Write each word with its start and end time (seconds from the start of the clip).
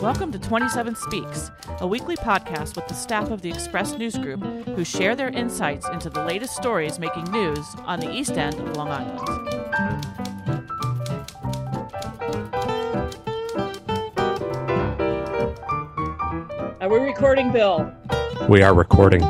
Welcome 0.00 0.32
to 0.32 0.38
27 0.38 0.94
Speaks, 0.94 1.50
a 1.80 1.86
weekly 1.86 2.16
podcast 2.16 2.74
with 2.74 2.88
the 2.88 2.94
staff 2.94 3.30
of 3.30 3.42
the 3.42 3.50
Express 3.50 3.98
News 3.98 4.16
Group 4.16 4.42
who 4.64 4.82
share 4.82 5.14
their 5.14 5.28
insights 5.28 5.86
into 5.90 6.08
the 6.08 6.24
latest 6.24 6.56
stories 6.56 6.98
making 6.98 7.24
news 7.24 7.66
on 7.84 8.00
the 8.00 8.10
East 8.10 8.30
End 8.38 8.54
of 8.54 8.74
Long 8.78 8.88
Island. 8.88 9.20
Are 16.80 16.88
we 16.88 16.98
recording, 17.00 17.52
Bill? 17.52 17.92
We 18.48 18.62
are 18.62 18.72
recording. 18.72 19.20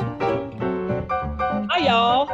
Hi, 1.68 1.78
y'all. 1.78 2.26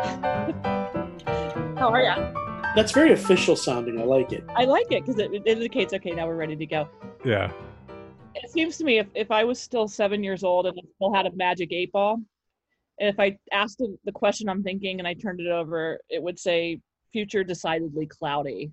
How 1.78 1.88
are 1.88 2.02
ya? 2.02 2.34
That's 2.76 2.92
very 2.92 3.12
official 3.12 3.56
sounding. 3.56 3.98
I 3.98 4.04
like 4.04 4.30
it. 4.32 4.44
I 4.54 4.66
like 4.66 4.92
it 4.92 5.06
because 5.06 5.18
it, 5.18 5.32
it 5.32 5.46
indicates, 5.46 5.94
okay, 5.94 6.10
now 6.10 6.26
we're 6.26 6.36
ready 6.36 6.56
to 6.56 6.66
go. 6.66 6.86
Yeah. 7.24 7.50
It 8.42 8.50
seems 8.50 8.76
to 8.78 8.84
me 8.84 8.98
if, 8.98 9.06
if 9.14 9.30
I 9.30 9.44
was 9.44 9.58
still 9.58 9.88
seven 9.88 10.22
years 10.22 10.44
old 10.44 10.66
and 10.66 10.78
still 10.96 11.12
had 11.12 11.26
a 11.26 11.32
magic 11.32 11.72
eight 11.72 11.92
ball, 11.92 12.20
and 12.98 13.08
if 13.08 13.18
I 13.18 13.38
asked 13.52 13.78
the 13.78 14.12
question 14.12 14.48
I'm 14.48 14.62
thinking 14.62 14.98
and 14.98 15.08
I 15.08 15.14
turned 15.14 15.40
it 15.40 15.48
over, 15.48 16.00
it 16.08 16.22
would 16.22 16.38
say 16.38 16.80
future 17.12 17.44
decidedly 17.44 18.06
cloudy, 18.06 18.72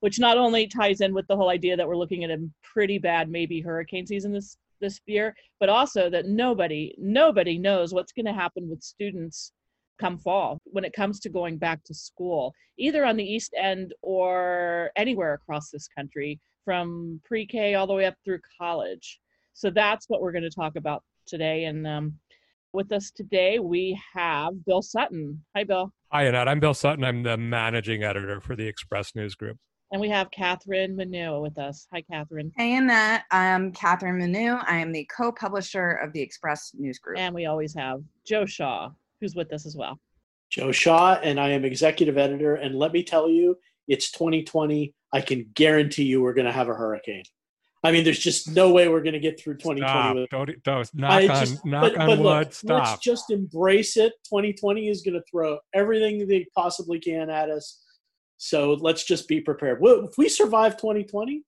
which 0.00 0.18
not 0.18 0.38
only 0.38 0.66
ties 0.66 1.00
in 1.00 1.14
with 1.14 1.26
the 1.26 1.36
whole 1.36 1.50
idea 1.50 1.76
that 1.76 1.86
we're 1.86 1.96
looking 1.96 2.24
at 2.24 2.30
a 2.30 2.48
pretty 2.62 2.98
bad 2.98 3.30
maybe 3.30 3.60
hurricane 3.60 4.06
season 4.06 4.32
this 4.32 4.56
this 4.80 5.00
year, 5.06 5.34
but 5.58 5.70
also 5.70 6.10
that 6.10 6.26
nobody 6.26 6.94
nobody 6.98 7.58
knows 7.58 7.94
what's 7.94 8.12
going 8.12 8.26
to 8.26 8.32
happen 8.32 8.68
with 8.68 8.82
students 8.82 9.52
come 9.98 10.18
fall 10.18 10.58
when 10.64 10.84
it 10.84 10.92
comes 10.92 11.18
to 11.20 11.30
going 11.30 11.56
back 11.56 11.82
to 11.84 11.94
school, 11.94 12.52
either 12.78 13.04
on 13.04 13.16
the 13.16 13.24
East 13.24 13.54
End 13.58 13.94
or 14.02 14.90
anywhere 14.96 15.32
across 15.32 15.70
this 15.70 15.88
country, 15.88 16.38
from 16.66 17.20
pre 17.24 17.46
K 17.46 17.76
all 17.76 17.86
the 17.86 17.94
way 17.94 18.04
up 18.04 18.16
through 18.22 18.40
college. 18.60 19.20
So 19.54 19.70
that's 19.70 20.06
what 20.10 20.20
we're 20.20 20.32
going 20.32 20.44
to 20.44 20.50
talk 20.50 20.76
about 20.76 21.02
today. 21.26 21.64
And 21.64 21.86
um, 21.86 22.14
with 22.74 22.92
us 22.92 23.10
today, 23.10 23.58
we 23.58 23.98
have 24.12 24.52
Bill 24.66 24.82
Sutton. 24.82 25.42
Hi, 25.56 25.64
Bill. 25.64 25.90
Hi, 26.12 26.24
Annette. 26.24 26.48
I'm 26.48 26.60
Bill 26.60 26.74
Sutton. 26.74 27.04
I'm 27.04 27.22
the 27.22 27.38
managing 27.38 28.02
editor 28.02 28.40
for 28.42 28.54
the 28.54 28.66
Express 28.66 29.14
News 29.14 29.34
Group. 29.34 29.56
And 29.92 30.00
we 30.00 30.08
have 30.10 30.28
Kathryn 30.36 30.96
Menu 30.96 31.40
with 31.40 31.56
us. 31.56 31.86
Hi, 31.94 32.02
Kathryn. 32.12 32.50
Hey, 32.56 32.76
Annette. 32.76 33.22
I'm 33.30 33.72
Kathryn 33.72 34.18
Menu. 34.18 34.56
I 34.66 34.78
am 34.78 34.92
the 34.92 35.08
co 35.16 35.30
publisher 35.30 35.92
of 35.92 36.12
the 36.12 36.20
Express 36.20 36.72
News 36.74 36.98
Group. 36.98 37.18
And 37.18 37.34
we 37.34 37.46
always 37.46 37.72
have 37.74 38.02
Joe 38.26 38.44
Shaw, 38.44 38.90
who's 39.20 39.36
with 39.36 39.52
us 39.52 39.64
as 39.64 39.76
well. 39.76 39.98
Joe 40.50 40.72
Shaw, 40.72 41.14
and 41.22 41.38
I 41.38 41.50
am 41.50 41.64
executive 41.64 42.18
editor. 42.18 42.56
And 42.56 42.74
let 42.74 42.92
me 42.92 43.04
tell 43.04 43.30
you, 43.30 43.56
it's 43.88 44.10
2020. 44.10 44.94
I 45.12 45.20
can 45.20 45.50
guarantee 45.54 46.04
you 46.04 46.22
we're 46.22 46.34
going 46.34 46.46
to 46.46 46.52
have 46.52 46.68
a 46.68 46.74
hurricane. 46.74 47.24
I 47.84 47.92
mean, 47.92 48.04
there's 48.04 48.18
just 48.18 48.50
no 48.50 48.72
way 48.72 48.88
we're 48.88 49.02
going 49.02 49.12
to 49.12 49.20
get 49.20 49.38
through 49.38 49.58
2020. 49.58 50.26
Stop. 50.26 50.30
Don't, 50.30 50.62
don't 50.64 50.94
knock 50.94 51.22
just, 51.22 51.64
on, 51.64 51.70
knock 51.70 51.82
but, 51.82 51.96
on 52.00 52.06
but. 52.08 52.18
Look, 52.18 52.52
Stop. 52.52 52.88
Let's 52.88 53.02
just 53.02 53.30
embrace 53.30 53.96
it. 53.96 54.12
2020 54.24 54.88
is 54.88 55.02
going 55.02 55.14
to 55.14 55.22
throw 55.30 55.58
everything 55.72 56.26
they 56.26 56.46
possibly 56.54 56.98
can 56.98 57.30
at 57.30 57.48
us. 57.48 57.84
So 58.38 58.72
let's 58.74 59.04
just 59.04 59.28
be 59.28 59.40
prepared. 59.40 59.80
Well, 59.80 60.04
if 60.04 60.18
we 60.18 60.28
survive 60.28 60.76
2020, 60.76 61.42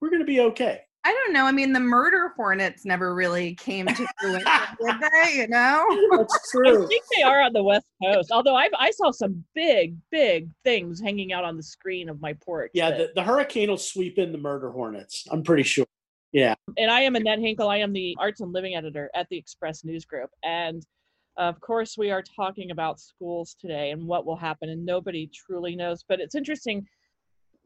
we're 0.00 0.10
going 0.10 0.22
to 0.22 0.26
be 0.26 0.40
okay. 0.40 0.82
I 1.04 1.12
don't 1.12 1.32
know. 1.32 1.46
I 1.46 1.52
mean, 1.52 1.72
the 1.72 1.80
murder 1.80 2.32
hornets 2.36 2.84
never 2.84 3.14
really 3.14 3.54
came 3.54 3.86
to 3.86 4.06
fruition, 4.20 4.44
did 4.80 4.94
they? 5.00 5.36
You 5.36 5.48
know, 5.48 5.86
that's 6.16 6.50
true. 6.50 6.84
I 6.84 6.86
think 6.86 7.04
they 7.16 7.22
are 7.22 7.42
on 7.42 7.52
the 7.52 7.62
west 7.62 7.86
coast. 8.02 8.30
Although 8.30 8.54
I 8.54 8.68
I 8.78 8.90
saw 8.92 9.10
some 9.10 9.44
big, 9.54 9.96
big 10.10 10.48
things 10.64 11.00
hanging 11.00 11.32
out 11.32 11.44
on 11.44 11.56
the 11.56 11.62
screen 11.62 12.08
of 12.08 12.20
my 12.20 12.34
porch. 12.34 12.70
Yeah, 12.74 12.90
that, 12.90 12.98
the, 12.98 13.12
the 13.16 13.22
hurricane 13.22 13.68
will 13.68 13.78
sweep 13.78 14.18
in 14.18 14.30
the 14.30 14.38
murder 14.38 14.70
hornets. 14.70 15.26
I'm 15.30 15.42
pretty 15.42 15.64
sure. 15.64 15.86
Yeah. 16.30 16.54
And 16.78 16.90
I 16.90 17.00
am 17.00 17.16
Annette 17.16 17.40
Hinkle. 17.40 17.68
I 17.68 17.78
am 17.78 17.92
the 17.92 18.16
arts 18.20 18.40
and 18.40 18.52
living 18.52 18.76
editor 18.76 19.10
at 19.14 19.28
the 19.28 19.36
Express 19.36 19.84
News 19.84 20.04
Group, 20.04 20.30
and 20.44 20.86
of 21.36 21.60
course, 21.60 21.96
we 21.96 22.10
are 22.10 22.22
talking 22.22 22.70
about 22.70 23.00
schools 23.00 23.56
today 23.58 23.90
and 23.90 24.06
what 24.06 24.26
will 24.26 24.36
happen, 24.36 24.68
and 24.68 24.84
nobody 24.84 25.30
truly 25.34 25.74
knows. 25.74 26.04
But 26.08 26.20
it's 26.20 26.34
interesting 26.34 26.86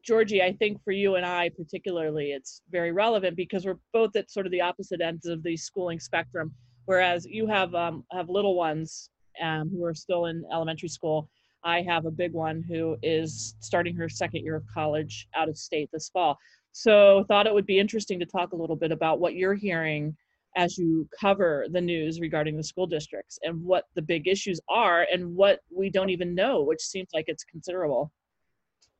Georgie, 0.07 0.41
I 0.41 0.53
think 0.53 0.81
for 0.85 0.91
you 0.91 1.15
and 1.15 1.25
I 1.25 1.49
particularly, 1.49 2.31
it's 2.31 2.61
very 2.71 2.93
relevant 2.93 3.35
because 3.35 3.65
we're 3.65 3.79
both 3.91 4.15
at 4.15 4.31
sort 4.31 4.45
of 4.45 4.53
the 4.53 4.61
opposite 4.61 5.01
ends 5.01 5.25
of 5.25 5.43
the 5.43 5.57
schooling 5.57 5.99
spectrum. 5.99 6.53
Whereas 6.85 7.25
you 7.25 7.45
have 7.47 7.75
um, 7.75 8.05
have 8.13 8.29
little 8.29 8.55
ones 8.55 9.09
um, 9.43 9.69
who 9.69 9.83
are 9.83 9.93
still 9.93 10.27
in 10.27 10.45
elementary 10.53 10.87
school. 10.87 11.29
I 11.65 11.81
have 11.81 12.05
a 12.05 12.11
big 12.11 12.31
one 12.31 12.63
who 12.69 12.95
is 13.03 13.55
starting 13.59 13.97
her 13.97 14.07
second 14.07 14.45
year 14.45 14.55
of 14.55 14.63
college 14.73 15.27
out 15.35 15.49
of 15.49 15.57
state 15.57 15.89
this 15.91 16.07
fall. 16.07 16.37
So 16.71 17.25
thought 17.27 17.45
it 17.45 17.53
would 17.53 17.65
be 17.65 17.77
interesting 17.77 18.17
to 18.21 18.25
talk 18.25 18.53
a 18.53 18.55
little 18.55 18.77
bit 18.77 18.93
about 18.93 19.19
what 19.19 19.35
you're 19.35 19.55
hearing 19.55 20.15
as 20.55 20.77
you 20.77 21.05
cover 21.19 21.65
the 21.71 21.81
news 21.81 22.21
regarding 22.21 22.55
the 22.55 22.63
school 22.63 22.87
districts 22.87 23.39
and 23.43 23.61
what 23.61 23.83
the 23.95 24.01
big 24.01 24.29
issues 24.29 24.61
are 24.69 25.05
and 25.11 25.35
what 25.35 25.59
we 25.69 25.89
don't 25.89 26.09
even 26.09 26.33
know, 26.33 26.63
which 26.63 26.81
seems 26.81 27.09
like 27.13 27.25
it's 27.27 27.43
considerable 27.43 28.09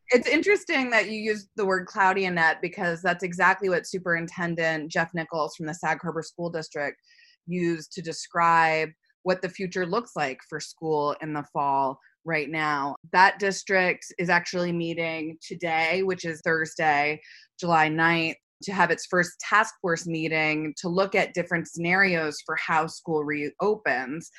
it's 0.10 0.28
interesting 0.28 0.90
that 0.92 1.10
you 1.10 1.20
use 1.20 1.48
the 1.56 1.66
word 1.66 1.86
cloudy 1.86 2.26
Annette 2.26 2.62
because 2.62 3.02
that's 3.02 3.24
exactly 3.24 3.70
what 3.70 3.88
Superintendent 3.88 4.92
Jeff 4.92 5.14
Nichols 5.14 5.56
from 5.56 5.66
the 5.66 5.74
Sag 5.74 6.00
Harbor 6.02 6.24
School 6.24 6.50
District 6.50 6.98
used 7.46 7.92
to 7.94 8.02
describe 8.02 8.90
what 9.24 9.42
the 9.42 9.50
future 9.50 9.86
looks 9.86 10.12
like 10.16 10.40
for 10.48 10.60
school 10.60 11.16
in 11.22 11.34
the 11.34 11.44
fall 11.52 12.00
right 12.24 12.50
now. 12.50 12.96
That 13.12 13.40
district 13.40 14.06
is 14.18 14.30
actually 14.30 14.72
meeting 14.72 15.38
today, 15.46 16.04
which 16.04 16.26
is 16.26 16.42
Thursday, 16.42 17.20
July 17.60 17.90
9th, 17.90 18.36
to 18.64 18.74
have 18.74 18.92
its 18.92 19.06
first 19.06 19.40
task 19.40 19.76
force 19.82 20.08
meeting 20.08 20.74
to 20.78 20.90
look 20.90 21.16
at 21.16 21.34
different 21.34 21.68
scenarios 21.68 22.38
for 22.46 22.56
how 22.56 22.88
school 22.88 23.24
reopens 23.24 24.32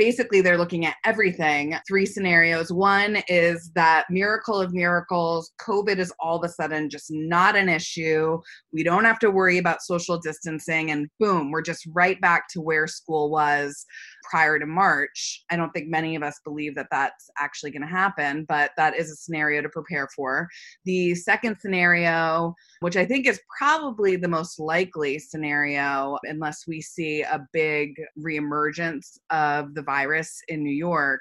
basically 0.00 0.40
they're 0.40 0.56
looking 0.56 0.86
at 0.86 0.96
everything 1.04 1.76
three 1.86 2.06
scenarios. 2.06 2.72
One 2.72 3.22
is 3.28 3.70
that 3.74 4.06
miracle 4.08 4.58
of 4.58 4.72
miracles 4.72 5.52
covid 5.60 5.98
is 5.98 6.10
all 6.18 6.38
of 6.38 6.44
a 6.48 6.48
sudden 6.48 6.88
just 6.88 7.08
not 7.10 7.54
an 7.54 7.68
issue. 7.68 8.40
We 8.72 8.82
don't 8.82 9.04
have 9.04 9.18
to 9.18 9.30
worry 9.30 9.58
about 9.58 9.82
social 9.82 10.18
distancing 10.18 10.90
and 10.90 11.10
boom 11.18 11.50
we're 11.50 11.60
just 11.60 11.86
right 11.92 12.18
back 12.18 12.48
to 12.52 12.62
where 12.62 12.86
school 12.86 13.30
was 13.30 13.84
prior 14.28 14.58
to 14.58 14.66
march 14.66 15.44
i 15.50 15.56
don't 15.56 15.70
think 15.72 15.88
many 15.88 16.16
of 16.16 16.22
us 16.22 16.40
believe 16.44 16.74
that 16.74 16.88
that's 16.90 17.30
actually 17.38 17.70
going 17.70 17.82
to 17.82 17.88
happen 17.88 18.44
but 18.48 18.70
that 18.76 18.96
is 18.96 19.10
a 19.10 19.16
scenario 19.16 19.60
to 19.62 19.68
prepare 19.68 20.08
for. 20.14 20.48
The 20.84 21.14
second 21.14 21.56
scenario 21.60 22.54
which 22.80 22.96
i 22.96 23.04
think 23.04 23.26
is 23.26 23.40
probably 23.58 24.16
the 24.16 24.28
most 24.28 24.58
likely 24.58 25.18
scenario 25.18 26.18
unless 26.24 26.66
we 26.66 26.80
see 26.80 27.22
a 27.22 27.46
big 27.52 27.94
reemergence 28.18 29.18
of 29.30 29.74
the 29.74 29.82
virus 29.82 30.40
in 30.48 30.62
New 30.62 30.74
York 30.74 31.20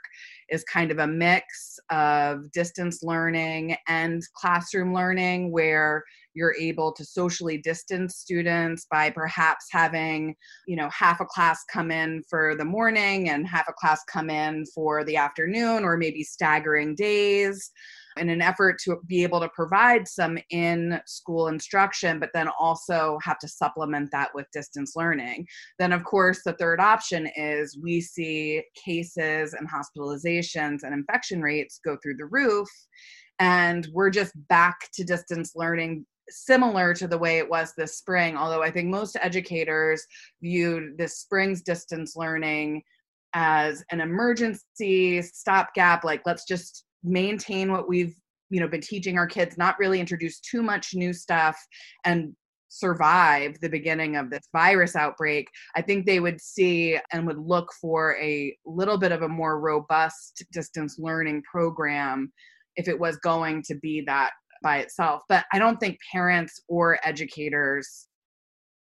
is 0.49 0.63
kind 0.63 0.91
of 0.91 0.99
a 0.99 1.07
mix 1.07 1.79
of 1.89 2.51
distance 2.51 3.03
learning 3.03 3.75
and 3.87 4.23
classroom 4.33 4.93
learning 4.93 5.51
where 5.51 6.03
you're 6.39 6.55
able 6.55 6.93
to 6.93 7.03
socially 7.03 7.57
distance 7.57 8.15
students 8.15 8.87
by 8.89 9.09
perhaps 9.09 9.65
having 9.69 10.33
you 10.67 10.77
know 10.77 10.89
half 10.89 11.19
a 11.19 11.25
class 11.25 11.65
come 11.71 11.91
in 11.91 12.23
for 12.29 12.55
the 12.55 12.63
morning 12.63 13.29
and 13.29 13.45
half 13.45 13.67
a 13.67 13.73
class 13.73 14.01
come 14.05 14.29
in 14.29 14.65
for 14.73 15.03
the 15.03 15.17
afternoon 15.17 15.83
or 15.83 15.97
maybe 15.97 16.23
staggering 16.23 16.95
days 16.95 17.71
in 18.19 18.29
an 18.29 18.41
effort 18.41 18.79
to 18.83 18.97
be 19.07 19.23
able 19.23 19.39
to 19.39 19.49
provide 19.49 20.07
some 20.07 20.37
in 20.49 20.99
school 21.05 21.47
instruction, 21.47 22.19
but 22.19 22.29
then 22.33 22.49
also 22.59 23.17
have 23.23 23.39
to 23.39 23.47
supplement 23.47 24.11
that 24.11 24.29
with 24.35 24.45
distance 24.51 24.93
learning. 24.95 25.47
Then, 25.77 25.91
of 25.91 26.03
course, 26.03 26.41
the 26.43 26.53
third 26.53 26.79
option 26.79 27.29
is 27.35 27.79
we 27.81 28.01
see 28.01 28.63
cases 28.75 29.53
and 29.53 29.67
hospitalizations 29.69 30.83
and 30.83 30.93
infection 30.93 31.41
rates 31.41 31.79
go 31.83 31.97
through 32.01 32.17
the 32.17 32.25
roof, 32.25 32.69
and 33.39 33.87
we're 33.93 34.09
just 34.09 34.33
back 34.49 34.89
to 34.93 35.03
distance 35.03 35.53
learning 35.55 36.05
similar 36.31 36.93
to 36.93 37.07
the 37.07 37.17
way 37.17 37.39
it 37.39 37.49
was 37.49 37.73
this 37.75 37.97
spring 37.97 38.37
although 38.37 38.61
i 38.61 38.69
think 38.69 38.87
most 38.87 39.17
educators 39.19 40.05
viewed 40.43 40.95
this 40.95 41.17
spring's 41.17 41.63
distance 41.63 42.15
learning 42.15 42.83
as 43.33 43.83
an 43.91 44.01
emergency 44.01 45.21
stopgap 45.21 46.03
like 46.03 46.21
let's 46.25 46.45
just 46.45 46.85
maintain 47.03 47.71
what 47.71 47.87
we've 47.87 48.15
you 48.49 48.59
know 48.59 48.67
been 48.67 48.81
teaching 48.81 49.17
our 49.17 49.27
kids 49.27 49.57
not 49.57 49.77
really 49.79 49.99
introduce 49.99 50.39
too 50.39 50.61
much 50.61 50.93
new 50.93 51.13
stuff 51.13 51.57
and 52.05 52.33
survive 52.67 53.55
the 53.61 53.69
beginning 53.69 54.15
of 54.15 54.29
this 54.29 54.47
virus 54.53 54.95
outbreak 54.95 55.47
i 55.75 55.81
think 55.81 56.05
they 56.05 56.19
would 56.19 56.39
see 56.39 56.99
and 57.11 57.25
would 57.25 57.39
look 57.39 57.71
for 57.81 58.15
a 58.17 58.55
little 58.65 58.97
bit 58.97 59.11
of 59.11 59.23
a 59.23 59.29
more 59.29 59.59
robust 59.59 60.43
distance 60.51 60.97
learning 60.99 61.41
program 61.49 62.31
if 62.75 62.87
it 62.87 62.99
was 62.99 63.17
going 63.17 63.61
to 63.63 63.75
be 63.75 64.01
that 64.05 64.31
by 64.61 64.79
itself. 64.79 65.21
But 65.29 65.45
i 65.53 65.59
don't 65.59 65.79
think 65.79 65.97
parents 66.11 66.61
or 66.67 66.99
educators 67.03 68.07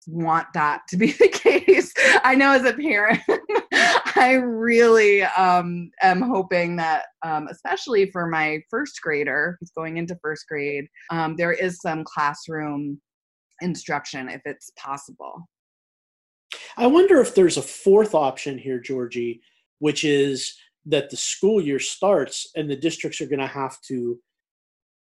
want 0.06 0.46
that 0.54 0.82
to 0.88 0.96
be 0.96 1.12
the 1.18 1.28
case. 1.28 1.92
I 2.24 2.34
know 2.34 2.52
as 2.52 2.64
a 2.64 2.72
parent 2.72 3.20
I 4.16 4.34
really 4.34 5.22
um, 5.22 5.90
am 6.02 6.22
hoping 6.22 6.76
that, 6.76 7.06
um, 7.24 7.48
especially 7.48 8.10
for 8.10 8.26
my 8.26 8.62
first 8.70 9.00
grader 9.02 9.56
who's 9.58 9.70
going 9.70 9.96
into 9.96 10.18
first 10.22 10.46
grade, 10.48 10.86
um, 11.10 11.36
there 11.36 11.52
is 11.52 11.80
some 11.80 12.04
classroom 12.04 13.00
instruction 13.60 14.28
if 14.28 14.40
it's 14.44 14.70
possible. 14.78 15.48
I 16.76 16.86
wonder 16.86 17.20
if 17.20 17.34
there's 17.34 17.56
a 17.56 17.62
fourth 17.62 18.14
option 18.14 18.58
here, 18.58 18.80
Georgie, 18.80 19.40
which 19.78 20.04
is 20.04 20.56
that 20.86 21.10
the 21.10 21.16
school 21.16 21.60
year 21.60 21.78
starts 21.78 22.50
and 22.56 22.70
the 22.70 22.76
districts 22.76 23.20
are 23.20 23.26
going 23.26 23.40
to 23.40 23.46
have 23.46 23.80
to 23.88 24.18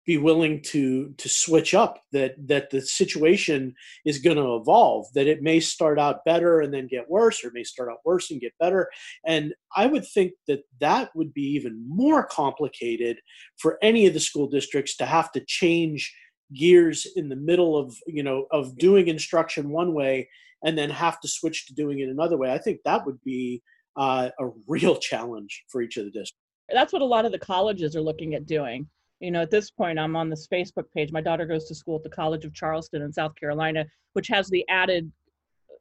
be 0.06 0.18
willing 0.18 0.60
to 0.62 1.12
to 1.18 1.28
switch 1.28 1.74
up 1.74 2.02
that 2.12 2.34
that 2.46 2.70
the 2.70 2.80
situation 2.80 3.74
is 4.04 4.18
going 4.18 4.36
to 4.36 4.56
evolve 4.56 5.06
that 5.14 5.26
it 5.26 5.42
may 5.42 5.60
start 5.60 5.98
out 5.98 6.24
better 6.24 6.60
and 6.60 6.72
then 6.72 6.86
get 6.86 7.08
worse 7.08 7.44
or 7.44 7.50
may 7.52 7.64
start 7.64 7.88
out 7.90 7.98
worse 8.04 8.30
and 8.30 8.40
get 8.40 8.52
better 8.60 8.88
and 9.26 9.54
i 9.76 9.86
would 9.86 10.06
think 10.06 10.32
that 10.46 10.60
that 10.80 11.10
would 11.14 11.32
be 11.32 11.42
even 11.42 11.84
more 11.88 12.24
complicated 12.24 13.18
for 13.58 13.78
any 13.82 14.06
of 14.06 14.14
the 14.14 14.20
school 14.20 14.48
districts 14.48 14.96
to 14.96 15.06
have 15.06 15.30
to 15.32 15.42
change 15.46 16.14
gears 16.54 17.06
in 17.16 17.28
the 17.28 17.36
middle 17.36 17.76
of 17.76 17.96
you 18.06 18.22
know 18.22 18.46
of 18.50 18.76
doing 18.78 19.08
instruction 19.08 19.70
one 19.70 19.94
way 19.94 20.28
and 20.62 20.78
then 20.78 20.90
have 20.90 21.20
to 21.20 21.28
switch 21.28 21.66
to 21.66 21.74
doing 21.74 22.00
it 22.00 22.08
another 22.08 22.36
way 22.36 22.52
i 22.52 22.58
think 22.58 22.78
that 22.84 23.04
would 23.06 23.20
be 23.24 23.62
uh, 23.96 24.30
a 24.38 24.48
real 24.66 24.96
challenge 24.96 25.64
for 25.68 25.82
each 25.82 25.96
of 25.96 26.04
the 26.04 26.10
districts. 26.10 26.38
That's 26.68 26.92
what 26.92 27.02
a 27.02 27.06
lot 27.06 27.24
of 27.24 27.32
the 27.32 27.38
colleges 27.38 27.94
are 27.94 28.00
looking 28.00 28.34
at 28.34 28.46
doing. 28.46 28.88
You 29.24 29.30
know, 29.30 29.40
at 29.40 29.50
this 29.50 29.70
point, 29.70 29.98
I'm 29.98 30.16
on 30.16 30.28
this 30.28 30.46
Facebook 30.46 30.84
page. 30.94 31.10
My 31.10 31.22
daughter 31.22 31.46
goes 31.46 31.66
to 31.68 31.74
school 31.74 31.96
at 31.96 32.02
the 32.02 32.10
College 32.10 32.44
of 32.44 32.52
Charleston 32.52 33.00
in 33.00 33.10
South 33.10 33.34
Carolina, 33.36 33.86
which 34.12 34.28
has 34.28 34.50
the 34.50 34.64
added 34.68 35.10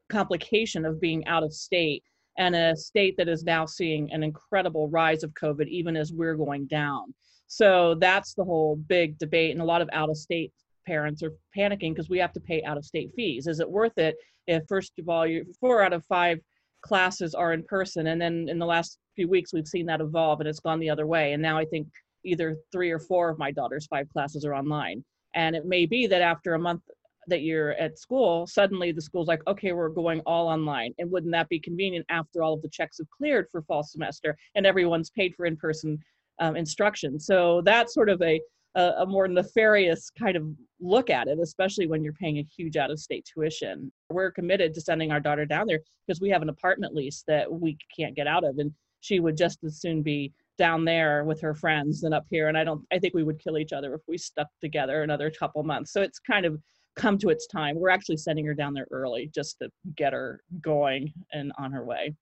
complication 0.07 0.85
of 0.85 1.01
being 1.01 1.27
out 1.27 1.43
of 1.43 1.53
state 1.53 2.03
and 2.37 2.55
a 2.55 2.73
state 2.73 3.17
that 3.17 3.27
is 3.27 3.43
now 3.43 3.65
seeing 3.65 4.09
an 4.13 4.23
incredible 4.23 4.87
rise 4.87 5.23
of 5.23 5.33
COVID, 5.33 5.67
even 5.67 5.97
as 5.97 6.13
we're 6.13 6.35
going 6.35 6.67
down. 6.67 7.13
So 7.47 7.95
that's 7.95 8.33
the 8.33 8.45
whole 8.45 8.77
big 8.77 9.17
debate. 9.17 9.51
And 9.51 9.61
a 9.61 9.65
lot 9.65 9.81
of 9.81 9.89
out 9.91 10.09
of 10.09 10.15
state 10.15 10.53
parents 10.87 11.21
are 11.21 11.33
panicking 11.55 11.93
because 11.93 12.09
we 12.09 12.19
have 12.19 12.31
to 12.33 12.39
pay 12.39 12.63
out 12.63 12.77
of 12.77 12.85
state 12.85 13.11
fees. 13.13 13.47
Is 13.47 13.59
it 13.59 13.69
worth 13.69 13.97
it 13.97 14.15
if, 14.47 14.63
first 14.69 14.93
of 14.99 15.09
all, 15.09 15.27
you 15.27 15.45
four 15.59 15.83
out 15.83 15.91
of 15.91 16.05
five 16.05 16.39
classes 16.81 17.35
are 17.35 17.51
in 17.51 17.63
person 17.63 18.07
and 18.07 18.21
then 18.21 18.47
in 18.49 18.59
the 18.59 18.65
last 18.65 18.99
few 19.15 19.27
weeks 19.27 19.53
we've 19.53 19.67
seen 19.67 19.85
that 19.85 20.01
evolve 20.01 20.41
and 20.41 20.49
it's 20.49 20.59
gone 20.59 20.79
the 20.79 20.89
other 20.89 21.07
way 21.07 21.31
and 21.31 21.41
now 21.41 21.57
i 21.57 21.63
think 21.63 21.87
either 22.23 22.57
three 22.71 22.91
or 22.91 22.99
four 22.99 23.29
of 23.29 23.37
my 23.37 23.51
daughter's 23.51 23.87
five 23.87 24.07
classes 24.09 24.45
are 24.45 24.55
online 24.55 25.03
and 25.35 25.55
it 25.55 25.65
may 25.65 25.85
be 25.85 26.07
that 26.07 26.21
after 26.21 26.53
a 26.53 26.59
month 26.59 26.81
that 27.27 27.41
you're 27.41 27.73
at 27.73 27.97
school 27.97 28.45
suddenly 28.45 28.91
the 28.91 29.01
school's 29.01 29.27
like 29.27 29.41
okay 29.47 29.71
we're 29.71 29.89
going 29.89 30.19
all 30.21 30.47
online 30.47 30.93
and 30.97 31.09
wouldn't 31.09 31.31
that 31.31 31.49
be 31.49 31.59
convenient 31.59 32.05
after 32.09 32.43
all 32.43 32.53
of 32.53 32.61
the 32.61 32.69
checks 32.69 32.97
have 32.97 33.09
cleared 33.09 33.47
for 33.51 33.61
fall 33.63 33.83
semester 33.83 34.37
and 34.55 34.65
everyone's 34.65 35.09
paid 35.09 35.33
for 35.35 35.45
in-person 35.45 35.97
um, 36.39 36.55
instruction 36.55 37.19
so 37.19 37.61
that's 37.63 37.93
sort 37.93 38.09
of 38.09 38.21
a 38.21 38.39
a, 38.75 38.93
a 38.99 39.05
more 39.05 39.27
nefarious 39.27 40.09
kind 40.17 40.35
of 40.35 40.45
look 40.79 41.09
at 41.09 41.27
it, 41.27 41.39
especially 41.39 41.87
when 41.87 42.03
you're 42.03 42.13
paying 42.13 42.39
a 42.39 42.47
huge 42.55 42.77
out 42.77 42.91
of 42.91 42.99
state 42.99 43.27
tuition. 43.31 43.91
We're 44.09 44.31
committed 44.31 44.73
to 44.73 44.81
sending 44.81 45.11
our 45.11 45.19
daughter 45.19 45.45
down 45.45 45.67
there 45.67 45.79
because 46.05 46.19
we 46.19 46.29
have 46.29 46.41
an 46.41 46.49
apartment 46.49 46.93
lease 46.93 47.23
that 47.27 47.51
we 47.51 47.77
can't 47.95 48.15
get 48.15 48.27
out 48.27 48.43
of. 48.43 48.57
And 48.57 48.71
she 49.01 49.19
would 49.19 49.37
just 49.37 49.63
as 49.63 49.79
soon 49.79 50.01
be 50.01 50.31
down 50.57 50.85
there 50.85 51.23
with 51.23 51.41
her 51.41 51.53
friends 51.53 52.01
than 52.01 52.13
up 52.13 52.25
here. 52.29 52.47
And 52.47 52.57
I 52.57 52.63
don't, 52.63 52.85
I 52.91 52.99
think 52.99 53.13
we 53.13 53.23
would 53.23 53.39
kill 53.39 53.57
each 53.57 53.73
other 53.73 53.93
if 53.93 54.01
we 54.07 54.17
stuck 54.17 54.47
together 54.61 55.03
another 55.03 55.31
couple 55.31 55.63
months. 55.63 55.91
So 55.91 56.01
it's 56.01 56.19
kind 56.19 56.45
of 56.45 56.59
come 56.95 57.17
to 57.19 57.29
its 57.29 57.47
time. 57.47 57.75
We're 57.75 57.89
actually 57.89 58.17
sending 58.17 58.45
her 58.45 58.53
down 58.53 58.73
there 58.73 58.87
early 58.91 59.31
just 59.33 59.57
to 59.59 59.69
get 59.95 60.13
her 60.13 60.41
going 60.61 61.13
and 61.31 61.51
on 61.57 61.71
her 61.71 61.83
way. 61.83 62.15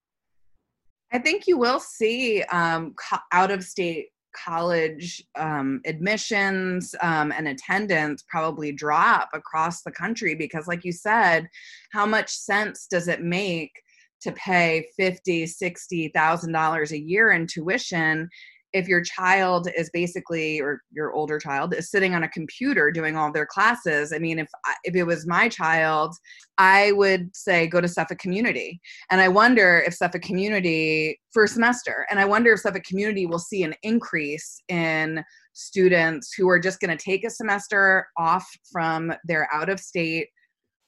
I 1.13 1.19
think 1.19 1.45
you 1.45 1.57
will 1.57 1.79
see 1.79 2.41
um, 2.43 2.95
out 3.33 3.51
of 3.51 3.63
state 3.63 4.07
college 4.33 5.23
um, 5.35 5.81
admissions 5.85 6.95
um, 7.01 7.33
and 7.35 7.47
attendance 7.47 8.23
probably 8.27 8.71
drop 8.71 9.29
across 9.33 9.81
the 9.81 9.91
country 9.91 10.35
because 10.35 10.67
like 10.67 10.85
you 10.85 10.91
said 10.93 11.47
how 11.91 12.05
much 12.05 12.29
sense 12.29 12.87
does 12.87 13.09
it 13.09 13.21
make 13.21 13.71
to 14.21 14.31
pay 14.33 14.87
50 14.97 15.47
60 15.47 16.09
thousand 16.09 16.51
dollars 16.51 16.91
a 16.91 16.99
year 16.99 17.31
in 17.31 17.47
tuition 17.47 18.29
if 18.73 18.87
your 18.87 19.01
child 19.01 19.67
is 19.77 19.89
basically 19.91 20.61
or 20.61 20.81
your 20.91 21.11
older 21.11 21.37
child 21.37 21.73
is 21.73 21.91
sitting 21.91 22.15
on 22.15 22.23
a 22.23 22.29
computer 22.29 22.89
doing 22.89 23.17
all 23.17 23.31
their 23.31 23.45
classes. 23.45 24.13
I 24.13 24.19
mean 24.19 24.39
if 24.39 24.47
if 24.83 24.95
it 24.95 25.03
was 25.03 25.27
my 25.27 25.49
child 25.49 26.15
i 26.57 26.91
would 26.93 27.35
say 27.35 27.67
go 27.67 27.81
to 27.81 27.87
suffolk 27.87 28.19
community. 28.19 28.79
And 29.09 29.19
i 29.19 29.27
wonder 29.27 29.83
if 29.85 29.93
suffolk 29.93 30.21
community 30.21 31.19
for 31.33 31.43
a 31.43 31.47
semester 31.47 32.05
and 32.09 32.19
i 32.19 32.25
wonder 32.25 32.53
if 32.53 32.61
suffolk 32.61 32.83
community 32.83 33.25
will 33.25 33.39
see 33.39 33.63
an 33.63 33.75
increase 33.83 34.61
in 34.69 35.23
students 35.53 36.33
who 36.33 36.47
are 36.49 36.59
just 36.59 36.79
going 36.79 36.95
to 36.95 37.03
take 37.03 37.25
a 37.25 37.29
semester 37.29 38.07
off 38.17 38.47
from 38.71 39.13
their 39.25 39.49
out 39.53 39.69
of 39.69 39.79
state 39.79 40.27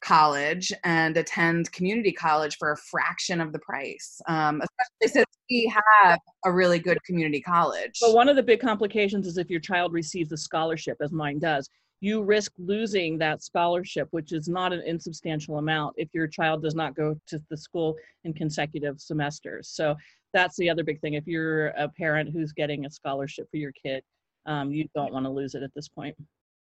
college 0.04 0.74
and 0.84 1.16
attend 1.16 1.72
community 1.72 2.12
college 2.12 2.58
for 2.58 2.72
a 2.72 2.78
fraction 2.78 3.40
of 3.40 3.54
the 3.54 3.60
price, 3.60 4.22
um, 4.28 4.62
especially 4.62 5.14
since 5.14 5.38
we 5.50 5.74
have 6.02 6.20
a 6.46 6.52
really 6.52 6.78
good 6.78 7.02
community 7.06 7.42
college. 7.42 7.98
But 8.02 8.14
one 8.14 8.28
of 8.28 8.36
the 8.36 8.44
big 8.44 8.60
complications 8.60 9.28
is 9.28 9.38
if 9.38 9.50
your 9.50 9.62
child 9.62 9.94
receives 9.94 10.32
a 10.32 10.38
scholarship, 10.38 10.98
as 11.02 11.14
mine 11.14 11.40
does, 11.40 11.70
you 12.02 12.22
risk 12.22 12.52
losing 12.58 13.18
that 13.20 13.42
scholarship, 13.42 14.10
which 14.12 14.34
is 14.34 14.50
not 14.50 14.74
an 14.74 14.84
insubstantial 14.86 15.58
amount 15.58 15.94
if 15.96 16.10
your 16.14 16.28
child 16.28 16.62
does 16.62 16.76
not 16.76 16.96
go 16.96 17.16
to 17.28 17.42
the 17.50 17.56
school 17.56 17.96
in 18.26 18.34
consecutive 18.34 19.00
semesters. 19.00 19.70
So 19.70 19.96
that's 20.34 20.58
the 20.58 20.70
other 20.70 20.84
big 20.84 21.00
thing. 21.00 21.14
If 21.14 21.28
you're 21.28 21.68
a 21.70 21.88
parent 21.88 22.30
who's 22.34 22.52
getting 22.52 22.86
a 22.86 22.92
scholarship 22.92 23.48
for 23.50 23.58
your 23.58 23.72
kid, 23.72 24.04
um, 24.46 24.70
you 24.74 24.86
don't 24.94 25.14
want 25.14 25.26
to 25.26 25.30
lose 25.30 25.56
it 25.56 25.64
at 25.64 25.74
this 25.76 25.88
point 25.88 26.18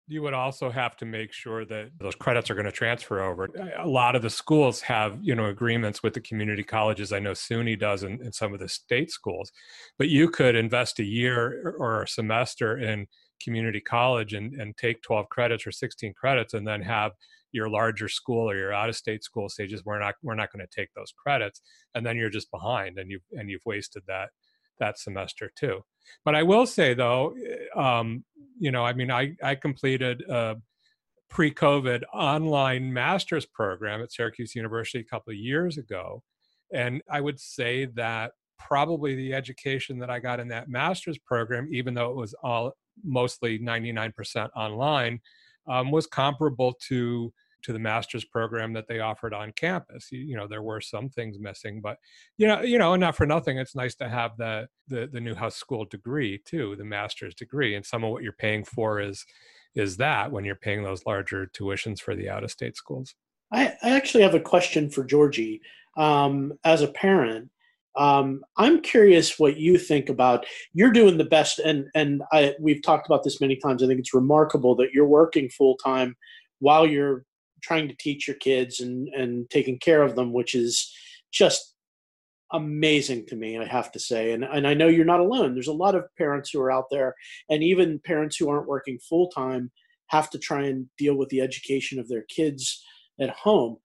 you 0.06 0.22
would 0.22 0.34
also 0.34 0.70
have 0.70 0.96
to 0.98 1.06
make 1.06 1.32
sure 1.32 1.64
that 1.64 1.90
those 1.98 2.14
credits 2.14 2.50
are 2.50 2.54
going 2.54 2.66
to 2.66 2.72
transfer 2.72 3.22
over. 3.22 3.48
A 3.78 3.88
lot 3.88 4.14
of 4.14 4.22
the 4.22 4.28
schools 4.28 4.82
have, 4.82 5.18
you 5.22 5.34
know, 5.34 5.46
agreements 5.46 6.02
with 6.02 6.12
the 6.12 6.20
community 6.20 6.62
colleges. 6.62 7.12
I 7.12 7.20
know 7.20 7.32
SUNY 7.32 7.78
does 7.78 8.02
in, 8.02 8.20
in 8.22 8.32
some 8.32 8.52
of 8.52 8.60
the 8.60 8.68
state 8.68 9.10
schools, 9.10 9.50
but 9.98 10.08
you 10.08 10.28
could 10.28 10.56
invest 10.56 10.98
a 10.98 11.04
year 11.04 11.74
or 11.78 12.02
a 12.02 12.08
semester 12.08 12.78
in 12.78 13.06
community 13.42 13.80
college 13.80 14.34
and, 14.34 14.54
and 14.60 14.76
take 14.76 15.02
12 15.02 15.28
credits 15.30 15.66
or 15.66 15.72
16 15.72 16.12
credits 16.14 16.54
and 16.54 16.66
then 16.66 16.82
have 16.82 17.12
your 17.52 17.68
larger 17.68 18.08
school 18.08 18.50
or 18.50 18.56
your 18.56 18.72
out 18.72 18.88
of 18.88 18.96
state 18.96 19.22
school 19.22 19.48
say 19.48 19.66
just 19.66 19.86
we're 19.86 19.98
not 19.98 20.14
we're 20.22 20.34
not 20.34 20.52
going 20.52 20.64
to 20.66 20.80
take 20.80 20.88
those 20.94 21.12
credits 21.16 21.60
and 21.94 22.04
then 22.04 22.16
you're 22.16 22.30
just 22.30 22.50
behind 22.50 22.98
and 22.98 23.10
you've 23.10 23.22
and 23.32 23.48
you've 23.48 23.64
wasted 23.64 24.02
that 24.06 24.30
that 24.78 24.98
semester 24.98 25.50
too. 25.56 25.80
But 26.24 26.34
I 26.34 26.42
will 26.42 26.66
say 26.66 26.94
though, 26.94 27.34
eh, 27.34 27.80
um, 27.80 28.24
you 28.58 28.70
know, 28.70 28.84
I 28.84 28.92
mean, 28.92 29.10
I 29.10 29.34
I 29.42 29.54
completed 29.54 30.22
a 30.28 30.56
pre-COVID 31.30 32.02
online 32.12 32.92
master's 32.92 33.46
program 33.46 34.00
at 34.02 34.12
Syracuse 34.12 34.54
University 34.54 35.00
a 35.00 35.04
couple 35.04 35.32
of 35.32 35.36
years 35.36 35.78
ago, 35.78 36.22
and 36.72 37.02
I 37.10 37.20
would 37.20 37.40
say 37.40 37.86
that 37.96 38.32
probably 38.58 39.14
the 39.14 39.34
education 39.34 39.98
that 39.98 40.10
I 40.10 40.20
got 40.20 40.40
in 40.40 40.48
that 40.48 40.68
master's 40.68 41.18
program, 41.18 41.68
even 41.72 41.94
though 41.94 42.10
it 42.10 42.16
was 42.16 42.34
all 42.42 42.72
mostly 43.02 43.58
99% 43.58 44.48
online, 44.56 45.20
um, 45.66 45.90
was 45.90 46.06
comparable 46.06 46.74
to 46.88 47.32
to 47.64 47.72
the 47.72 47.78
master's 47.78 48.24
program 48.24 48.72
that 48.74 48.86
they 48.86 49.00
offered 49.00 49.34
on 49.34 49.52
campus. 49.52 50.08
You, 50.12 50.20
you, 50.20 50.36
know, 50.36 50.46
there 50.46 50.62
were 50.62 50.80
some 50.80 51.08
things 51.08 51.38
missing, 51.38 51.80
but 51.80 51.96
you 52.36 52.46
know, 52.46 52.62
you 52.62 52.78
know, 52.78 52.92
and 52.92 53.00
not 53.00 53.16
for 53.16 53.26
nothing, 53.26 53.58
it's 53.58 53.74
nice 53.74 53.94
to 53.96 54.08
have 54.08 54.36
the 54.36 54.68
the 54.88 55.08
the 55.10 55.20
Newhouse 55.20 55.56
School 55.56 55.84
degree 55.84 56.40
too, 56.44 56.76
the 56.76 56.84
master's 56.84 57.34
degree, 57.34 57.74
and 57.74 57.84
some 57.84 58.04
of 58.04 58.10
what 58.10 58.22
you're 58.22 58.32
paying 58.32 58.64
for 58.64 59.00
is 59.00 59.24
is 59.74 59.96
that 59.96 60.30
when 60.30 60.44
you're 60.44 60.54
paying 60.54 60.84
those 60.84 61.04
larger 61.04 61.50
tuitions 61.58 62.00
for 62.00 62.14
the 62.14 62.28
out 62.28 62.44
of 62.44 62.50
state 62.50 62.76
schools. 62.76 63.14
I, 63.52 63.74
I 63.82 63.90
actually 63.90 64.22
have 64.22 64.34
a 64.34 64.40
question 64.40 64.90
for 64.90 65.04
Georgie. 65.04 65.60
Um, 65.96 66.52
as 66.64 66.82
a 66.82 66.88
parent, 66.88 67.50
um, 67.96 68.42
I'm 68.56 68.82
curious 68.82 69.38
what 69.38 69.56
you 69.56 69.78
think 69.78 70.08
about. 70.08 70.44
You're 70.72 70.92
doing 70.92 71.16
the 71.16 71.24
best, 71.24 71.60
and 71.60 71.86
and 71.94 72.22
I, 72.32 72.54
we've 72.60 72.82
talked 72.82 73.06
about 73.06 73.22
this 73.22 73.40
many 73.40 73.56
times. 73.56 73.82
I 73.82 73.86
think 73.86 74.00
it's 74.00 74.14
remarkable 74.14 74.74
that 74.76 74.92
you're 74.92 75.06
working 75.06 75.48
full 75.48 75.76
time 75.76 76.16
while 76.58 76.86
you're 76.86 77.24
trying 77.64 77.88
to 77.88 77.96
teach 77.98 78.28
your 78.28 78.36
kids 78.36 78.80
and 78.80 79.08
and 79.08 79.48
taking 79.50 79.78
care 79.78 80.02
of 80.02 80.14
them, 80.14 80.32
which 80.32 80.54
is 80.54 80.92
just 81.32 81.74
amazing 82.52 83.26
to 83.26 83.36
me, 83.36 83.58
I 83.58 83.64
have 83.64 83.90
to 83.92 83.98
say. 83.98 84.32
And 84.32 84.44
and 84.44 84.66
I 84.66 84.74
know 84.74 84.88
you're 84.88 85.04
not 85.04 85.20
alone. 85.20 85.54
There's 85.54 85.68
a 85.68 85.72
lot 85.72 85.94
of 85.94 86.04
parents 86.16 86.50
who 86.50 86.60
are 86.60 86.72
out 86.72 86.86
there, 86.90 87.14
and 87.50 87.62
even 87.62 88.00
parents 88.04 88.36
who 88.36 88.48
aren't 88.48 88.68
working 88.68 88.98
full 88.98 89.28
time 89.28 89.70
have 90.08 90.30
to 90.30 90.38
try 90.38 90.64
and 90.64 90.86
deal 90.98 91.16
with 91.16 91.28
the 91.30 91.40
education 91.40 91.98
of 91.98 92.08
their 92.08 92.24
kids 92.28 92.84
at 93.20 93.30
home. 93.30 93.76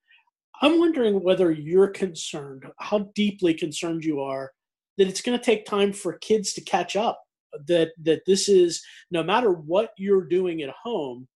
I'm 0.61 0.79
wondering 0.79 1.23
whether 1.23 1.51
you're 1.51 1.87
concerned, 1.87 2.65
how 2.79 3.09
deeply 3.15 3.53
concerned 3.53 4.03
you 4.03 4.19
are 4.19 4.51
that 4.97 5.07
it's 5.07 5.21
going 5.21 5.37
to 5.39 5.43
take 5.43 5.65
time 5.65 5.93
for 5.93 6.17
kids 6.17 6.53
to 6.53 6.61
catch 6.61 6.95
up. 6.95 7.21
That 7.67 7.91
that 8.03 8.21
this 8.27 8.47
is 8.47 8.83
no 9.09 9.23
matter 9.23 9.51
what 9.51 9.91
you're 9.97 10.27
doing 10.27 10.61
at 10.61 10.75
home, 10.83 11.27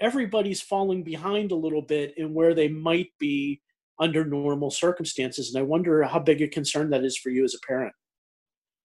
everybody's 0.00 0.60
falling 0.60 1.02
behind 1.02 1.52
a 1.52 1.56
little 1.56 1.82
bit 1.82 2.14
in 2.16 2.34
where 2.34 2.54
they 2.54 2.68
might 2.68 3.10
be 3.18 3.60
under 4.00 4.24
normal 4.24 4.70
circumstances. 4.70 5.54
And 5.54 5.60
I 5.60 5.62
wonder 5.62 6.02
how 6.04 6.20
big 6.20 6.40
a 6.42 6.48
concern 6.48 6.90
that 6.90 7.04
is 7.04 7.16
for 7.16 7.30
you 7.30 7.44
as 7.44 7.54
a 7.54 7.66
parent. 7.66 7.92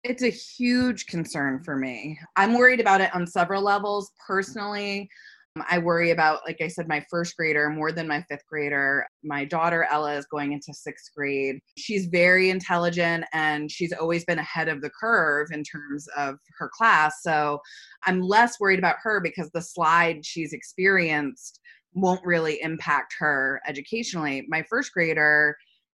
It's 0.04 0.22
a 0.22 0.30
huge 0.30 1.06
concern 1.06 1.62
for 1.64 1.76
me. 1.76 2.18
I'm 2.36 2.56
worried 2.56 2.80
about 2.80 3.00
it 3.00 3.14
on 3.14 3.26
several 3.26 3.62
levels. 3.62 4.10
Personally, 4.26 5.08
Um, 5.56 5.64
I 5.68 5.78
worry 5.78 6.10
about, 6.10 6.40
like 6.46 6.58
I 6.60 6.68
said, 6.68 6.88
my 6.88 7.04
first 7.10 7.36
grader 7.36 7.68
more 7.70 7.92
than 7.92 8.08
my 8.08 8.22
fifth 8.28 8.46
grader. 8.48 9.06
My 9.22 9.44
daughter, 9.44 9.86
Ella, 9.90 10.14
is 10.14 10.26
going 10.26 10.52
into 10.52 10.72
sixth 10.72 11.10
grade. 11.16 11.60
She's 11.76 12.06
very 12.06 12.50
intelligent 12.50 13.24
and 13.32 13.70
she's 13.70 13.92
always 13.92 14.24
been 14.24 14.38
ahead 14.38 14.68
of 14.68 14.80
the 14.80 14.90
curve 14.90 15.48
in 15.52 15.62
terms 15.64 16.06
of 16.16 16.36
her 16.58 16.70
class. 16.72 17.22
So 17.22 17.60
I'm 18.04 18.20
less 18.20 18.60
worried 18.60 18.78
about 18.78 18.96
her 19.02 19.20
because 19.20 19.50
the 19.50 19.62
slide 19.62 20.24
she's 20.24 20.52
experienced 20.52 21.60
won't 21.94 22.24
really 22.24 22.60
impact 22.62 23.14
her 23.18 23.60
educationally. 23.66 24.44
My 24.48 24.62
first 24.68 24.92
grader, 24.92 25.56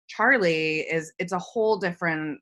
Charlie, 0.09 0.81
is 0.81 1.12
it's 1.19 1.33
a 1.33 1.38
whole 1.38 1.78
different 1.78 2.40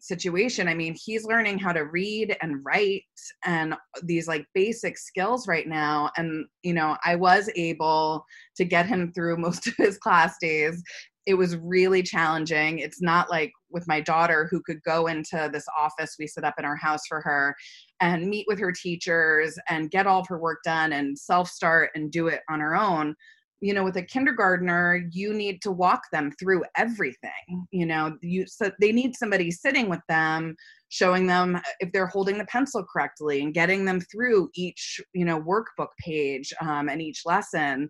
situation. 0.00 0.68
I 0.68 0.74
mean, 0.74 0.96
he's 1.02 1.24
learning 1.24 1.58
how 1.58 1.72
to 1.72 1.84
read 1.84 2.36
and 2.40 2.64
write 2.64 3.02
and 3.44 3.74
these 4.02 4.28
like 4.28 4.46
basic 4.54 4.98
skills 4.98 5.48
right 5.48 5.66
now. 5.66 6.10
And, 6.16 6.46
you 6.62 6.74
know, 6.74 6.96
I 7.04 7.16
was 7.16 7.50
able 7.56 8.24
to 8.56 8.64
get 8.64 8.86
him 8.86 9.12
through 9.12 9.36
most 9.38 9.66
of 9.66 9.74
his 9.76 9.98
class 9.98 10.36
days. 10.40 10.82
It 11.26 11.34
was 11.34 11.56
really 11.56 12.02
challenging. 12.02 12.78
It's 12.78 13.02
not 13.02 13.28
like 13.28 13.52
with 13.70 13.86
my 13.86 14.00
daughter 14.00 14.48
who 14.50 14.62
could 14.62 14.82
go 14.82 15.08
into 15.08 15.50
this 15.52 15.66
office 15.78 16.16
we 16.18 16.26
set 16.26 16.44
up 16.44 16.54
in 16.58 16.64
our 16.64 16.76
house 16.76 17.06
for 17.06 17.20
her 17.20 17.54
and 18.00 18.28
meet 18.28 18.46
with 18.48 18.58
her 18.58 18.72
teachers 18.72 19.58
and 19.68 19.90
get 19.90 20.06
all 20.06 20.20
of 20.20 20.26
her 20.28 20.38
work 20.38 20.60
done 20.64 20.94
and 20.94 21.18
self 21.18 21.50
start 21.50 21.90
and 21.94 22.10
do 22.10 22.28
it 22.28 22.40
on 22.48 22.60
her 22.60 22.74
own 22.74 23.14
you 23.60 23.74
know 23.74 23.84
with 23.84 23.96
a 23.96 24.02
kindergartner 24.02 25.04
you 25.10 25.34
need 25.34 25.60
to 25.62 25.70
walk 25.70 26.02
them 26.12 26.32
through 26.38 26.62
everything 26.76 27.66
you 27.70 27.86
know 27.86 28.16
you 28.22 28.46
so 28.46 28.70
they 28.80 28.92
need 28.92 29.16
somebody 29.16 29.50
sitting 29.50 29.88
with 29.88 30.00
them 30.08 30.54
showing 30.88 31.26
them 31.26 31.60
if 31.80 31.92
they're 31.92 32.06
holding 32.06 32.38
the 32.38 32.46
pencil 32.46 32.84
correctly 32.84 33.42
and 33.42 33.54
getting 33.54 33.84
them 33.84 34.00
through 34.00 34.50
each 34.54 35.00
you 35.12 35.24
know 35.24 35.40
workbook 35.40 35.88
page 35.98 36.52
um, 36.60 36.88
and 36.88 37.02
each 37.02 37.22
lesson. 37.24 37.88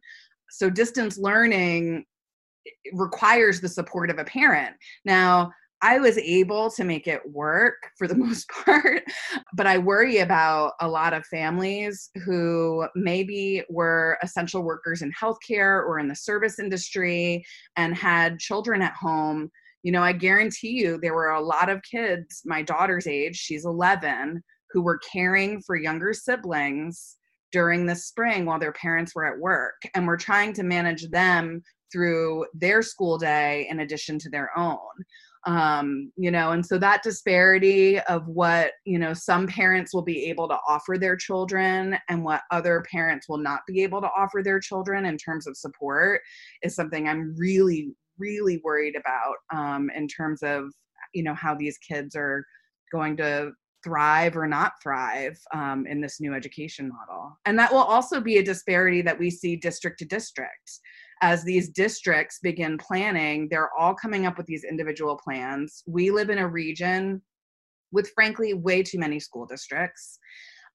So 0.50 0.70
distance 0.70 1.18
learning 1.18 2.04
requires 2.92 3.60
the 3.60 3.68
support 3.68 4.10
of 4.10 4.18
a 4.18 4.24
parent. 4.24 4.76
Now 5.04 5.52
I 5.80 6.00
was 6.00 6.18
able 6.18 6.70
to 6.72 6.84
make 6.84 7.06
it 7.06 7.22
work 7.30 7.90
for 7.96 8.08
the 8.08 8.14
most 8.16 8.48
part, 8.48 9.02
but 9.54 9.66
I 9.66 9.78
worry 9.78 10.18
about 10.18 10.72
a 10.80 10.88
lot 10.88 11.12
of 11.12 11.26
families 11.26 12.10
who 12.24 12.86
maybe 12.94 13.62
were 13.70 14.18
essential 14.22 14.62
workers 14.62 15.02
in 15.02 15.12
healthcare 15.12 15.84
or 15.86 15.98
in 15.98 16.08
the 16.08 16.16
service 16.16 16.58
industry 16.58 17.44
and 17.76 17.94
had 17.94 18.38
children 18.38 18.82
at 18.82 18.94
home. 18.94 19.50
You 19.82 19.92
know, 19.92 20.02
I 20.02 20.12
guarantee 20.12 20.70
you 20.70 20.98
there 20.98 21.14
were 21.14 21.30
a 21.30 21.40
lot 21.40 21.68
of 21.68 21.82
kids, 21.82 22.42
my 22.44 22.62
daughter's 22.62 23.06
age, 23.06 23.36
she's 23.36 23.64
11, 23.64 24.42
who 24.72 24.82
were 24.82 24.98
caring 24.98 25.62
for 25.62 25.76
younger 25.76 26.12
siblings 26.12 27.16
during 27.52 27.86
the 27.86 27.94
spring 27.94 28.44
while 28.44 28.58
their 28.58 28.72
parents 28.72 29.14
were 29.14 29.24
at 29.24 29.38
work. 29.38 29.80
And 29.94 30.06
we're 30.06 30.18
trying 30.18 30.52
to 30.54 30.62
manage 30.62 31.08
them 31.10 31.62
through 31.90 32.44
their 32.52 32.82
school 32.82 33.16
day 33.16 33.66
in 33.70 33.80
addition 33.80 34.18
to 34.18 34.28
their 34.28 34.50
own 34.58 34.76
um, 35.46 36.12
you 36.16 36.30
know 36.30 36.50
and 36.50 36.64
so 36.64 36.78
that 36.78 37.02
disparity 37.02 37.98
of 38.00 38.26
what 38.26 38.72
you 38.84 38.98
know 38.98 39.14
some 39.14 39.46
parents 39.46 39.94
will 39.94 40.02
be 40.02 40.24
able 40.26 40.48
to 40.48 40.58
offer 40.66 40.98
their 40.98 41.16
children 41.16 41.96
and 42.08 42.24
what 42.24 42.42
other 42.50 42.84
parents 42.90 43.28
will 43.28 43.38
not 43.38 43.60
be 43.66 43.82
able 43.82 44.00
to 44.00 44.10
offer 44.16 44.42
their 44.42 44.60
children 44.60 45.04
in 45.06 45.16
terms 45.16 45.46
of 45.46 45.56
support 45.56 46.20
is 46.62 46.74
something 46.74 47.08
i'm 47.08 47.34
really 47.38 47.90
really 48.18 48.60
worried 48.64 48.96
about 48.96 49.36
um, 49.56 49.90
in 49.94 50.08
terms 50.08 50.42
of 50.42 50.64
you 51.14 51.22
know 51.22 51.34
how 51.34 51.54
these 51.54 51.78
kids 51.78 52.16
are 52.16 52.44
going 52.92 53.16
to 53.16 53.52
thrive 53.84 54.36
or 54.36 54.46
not 54.46 54.72
thrive 54.82 55.38
um, 55.54 55.86
in 55.86 56.00
this 56.00 56.20
new 56.20 56.34
education 56.34 56.88
model. 56.88 57.38
And 57.46 57.58
that 57.58 57.72
will 57.72 57.78
also 57.78 58.20
be 58.20 58.38
a 58.38 58.42
disparity 58.42 59.02
that 59.02 59.18
we 59.18 59.30
see 59.30 59.56
district 59.56 60.00
to 60.00 60.04
district 60.04 60.80
as 61.22 61.44
these 61.44 61.68
districts 61.70 62.38
begin 62.42 62.78
planning, 62.78 63.48
they're 63.50 63.70
all 63.78 63.94
coming 63.94 64.26
up 64.26 64.36
with 64.36 64.46
these 64.46 64.64
individual 64.64 65.16
plans. 65.16 65.82
We 65.86 66.10
live 66.10 66.30
in 66.30 66.38
a 66.38 66.48
region 66.48 67.22
with, 67.92 68.10
frankly, 68.14 68.54
way 68.54 68.82
too 68.82 68.98
many 68.98 69.18
school 69.18 69.46
districts. 69.46 70.18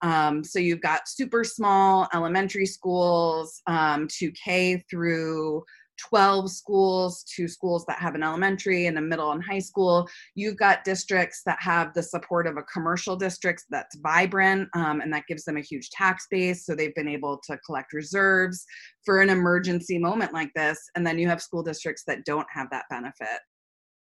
Um, 0.02 0.44
so 0.44 0.60
you've 0.60 0.82
got 0.82 1.08
super 1.08 1.44
small 1.44 2.10
elementary 2.14 2.66
schools 2.66 3.62
um, 3.68 4.08
to 4.20 4.32
K 4.32 4.84
through 4.90 5.64
12 5.98 6.52
schools 6.52 7.24
to 7.36 7.48
schools 7.48 7.86
that 7.86 8.00
have 8.00 8.16
an 8.16 8.24
elementary 8.24 8.88
and 8.88 8.98
a 8.98 9.02
middle 9.02 9.32
and 9.32 9.44
high 9.44 9.60
school. 9.60 10.08
You've 10.36 10.58
got 10.58 10.84
districts 10.84 11.42
that 11.46 11.62
have 11.62 11.94
the 11.94 12.04
support 12.04 12.48
of 12.48 12.58
a 12.58 12.64
commercial 12.64 13.16
district 13.16 13.64
that's 13.70 13.96
vibrant 13.98 14.70
um, 14.76 15.02
and 15.02 15.14
that 15.14 15.28
gives 15.28 15.44
them 15.44 15.58
a 15.58 15.62
huge 15.62 15.90
tax 15.90 16.28
base. 16.30 16.66
So 16.66 16.76
they've 16.76 16.96
been 16.96 17.08
able 17.08 17.40
to 17.46 17.58
collect 17.66 17.94
reserves 17.94 18.66
for 19.06 19.22
an 19.22 19.30
emergency 19.30 19.98
moment 19.98 20.34
like 20.34 20.52
this. 20.56 20.80
And 20.96 21.06
then 21.06 21.20
you 21.20 21.28
have 21.28 21.42
school 21.42 21.64
districts 21.64 22.04
that 22.08 22.26
don't 22.26 22.48
have 22.52 22.70
that 22.72 22.86
benefit. 22.90 23.40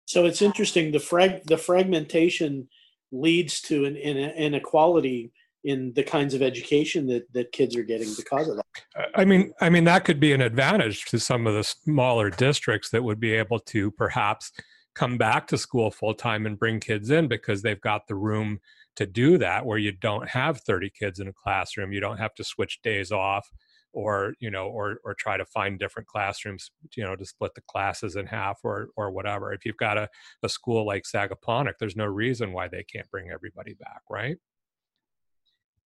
So 0.05 0.25
it's 0.25 0.41
interesting. 0.41 0.91
The 0.91 0.99
frag 0.99 1.45
the 1.45 1.57
fragmentation 1.57 2.67
leads 3.11 3.61
to 3.61 3.85
an, 3.85 3.95
an 3.97 4.17
inequality 4.17 5.31
in 5.63 5.93
the 5.93 6.03
kinds 6.03 6.33
of 6.33 6.41
education 6.41 7.07
that 7.07 7.31
that 7.33 7.51
kids 7.51 7.75
are 7.75 7.83
getting 7.83 8.13
because 8.15 8.47
of 8.47 8.57
that. 8.57 9.09
I 9.15 9.25
mean, 9.25 9.53
I 9.61 9.69
mean 9.69 9.83
that 9.85 10.05
could 10.05 10.19
be 10.19 10.33
an 10.33 10.41
advantage 10.41 11.05
to 11.05 11.19
some 11.19 11.45
of 11.47 11.53
the 11.53 11.63
smaller 11.63 12.29
districts 12.29 12.89
that 12.89 13.03
would 13.03 13.19
be 13.19 13.33
able 13.33 13.59
to 13.59 13.91
perhaps 13.91 14.51
come 14.95 15.17
back 15.17 15.47
to 15.47 15.57
school 15.57 15.91
full 15.91 16.13
time 16.13 16.45
and 16.45 16.59
bring 16.59 16.79
kids 16.79 17.09
in 17.09 17.27
because 17.27 17.61
they've 17.61 17.81
got 17.81 18.07
the 18.07 18.15
room 18.15 18.59
to 18.95 19.05
do 19.05 19.37
that 19.37 19.65
where 19.65 19.77
you 19.77 19.91
don't 19.91 20.27
have 20.29 20.59
30 20.61 20.91
kids 20.99 21.19
in 21.19 21.27
a 21.27 21.33
classroom. 21.33 21.93
You 21.93 22.01
don't 22.01 22.17
have 22.17 22.33
to 22.35 22.43
switch 22.43 22.81
days 22.81 23.11
off 23.11 23.49
or 23.93 24.33
you 24.39 24.49
know 24.49 24.67
or 24.67 24.99
or 25.03 25.13
try 25.13 25.35
to 25.35 25.45
find 25.45 25.77
different 25.77 26.07
classrooms 26.07 26.71
you 26.95 27.03
know 27.03 27.13
to 27.15 27.25
split 27.25 27.53
the 27.55 27.61
classes 27.67 28.15
in 28.15 28.25
half 28.25 28.59
or 28.63 28.87
or 28.95 29.11
whatever. 29.11 29.53
If 29.53 29.65
you've 29.65 29.77
got 29.77 29.97
a, 29.97 30.09
a 30.43 30.49
school 30.49 30.85
like 30.85 31.03
sagaponack 31.03 31.73
there's 31.79 31.95
no 31.95 32.05
reason 32.05 32.53
why 32.53 32.67
they 32.67 32.83
can't 32.83 33.09
bring 33.11 33.29
everybody 33.29 33.73
back 33.73 34.01
right 34.09 34.37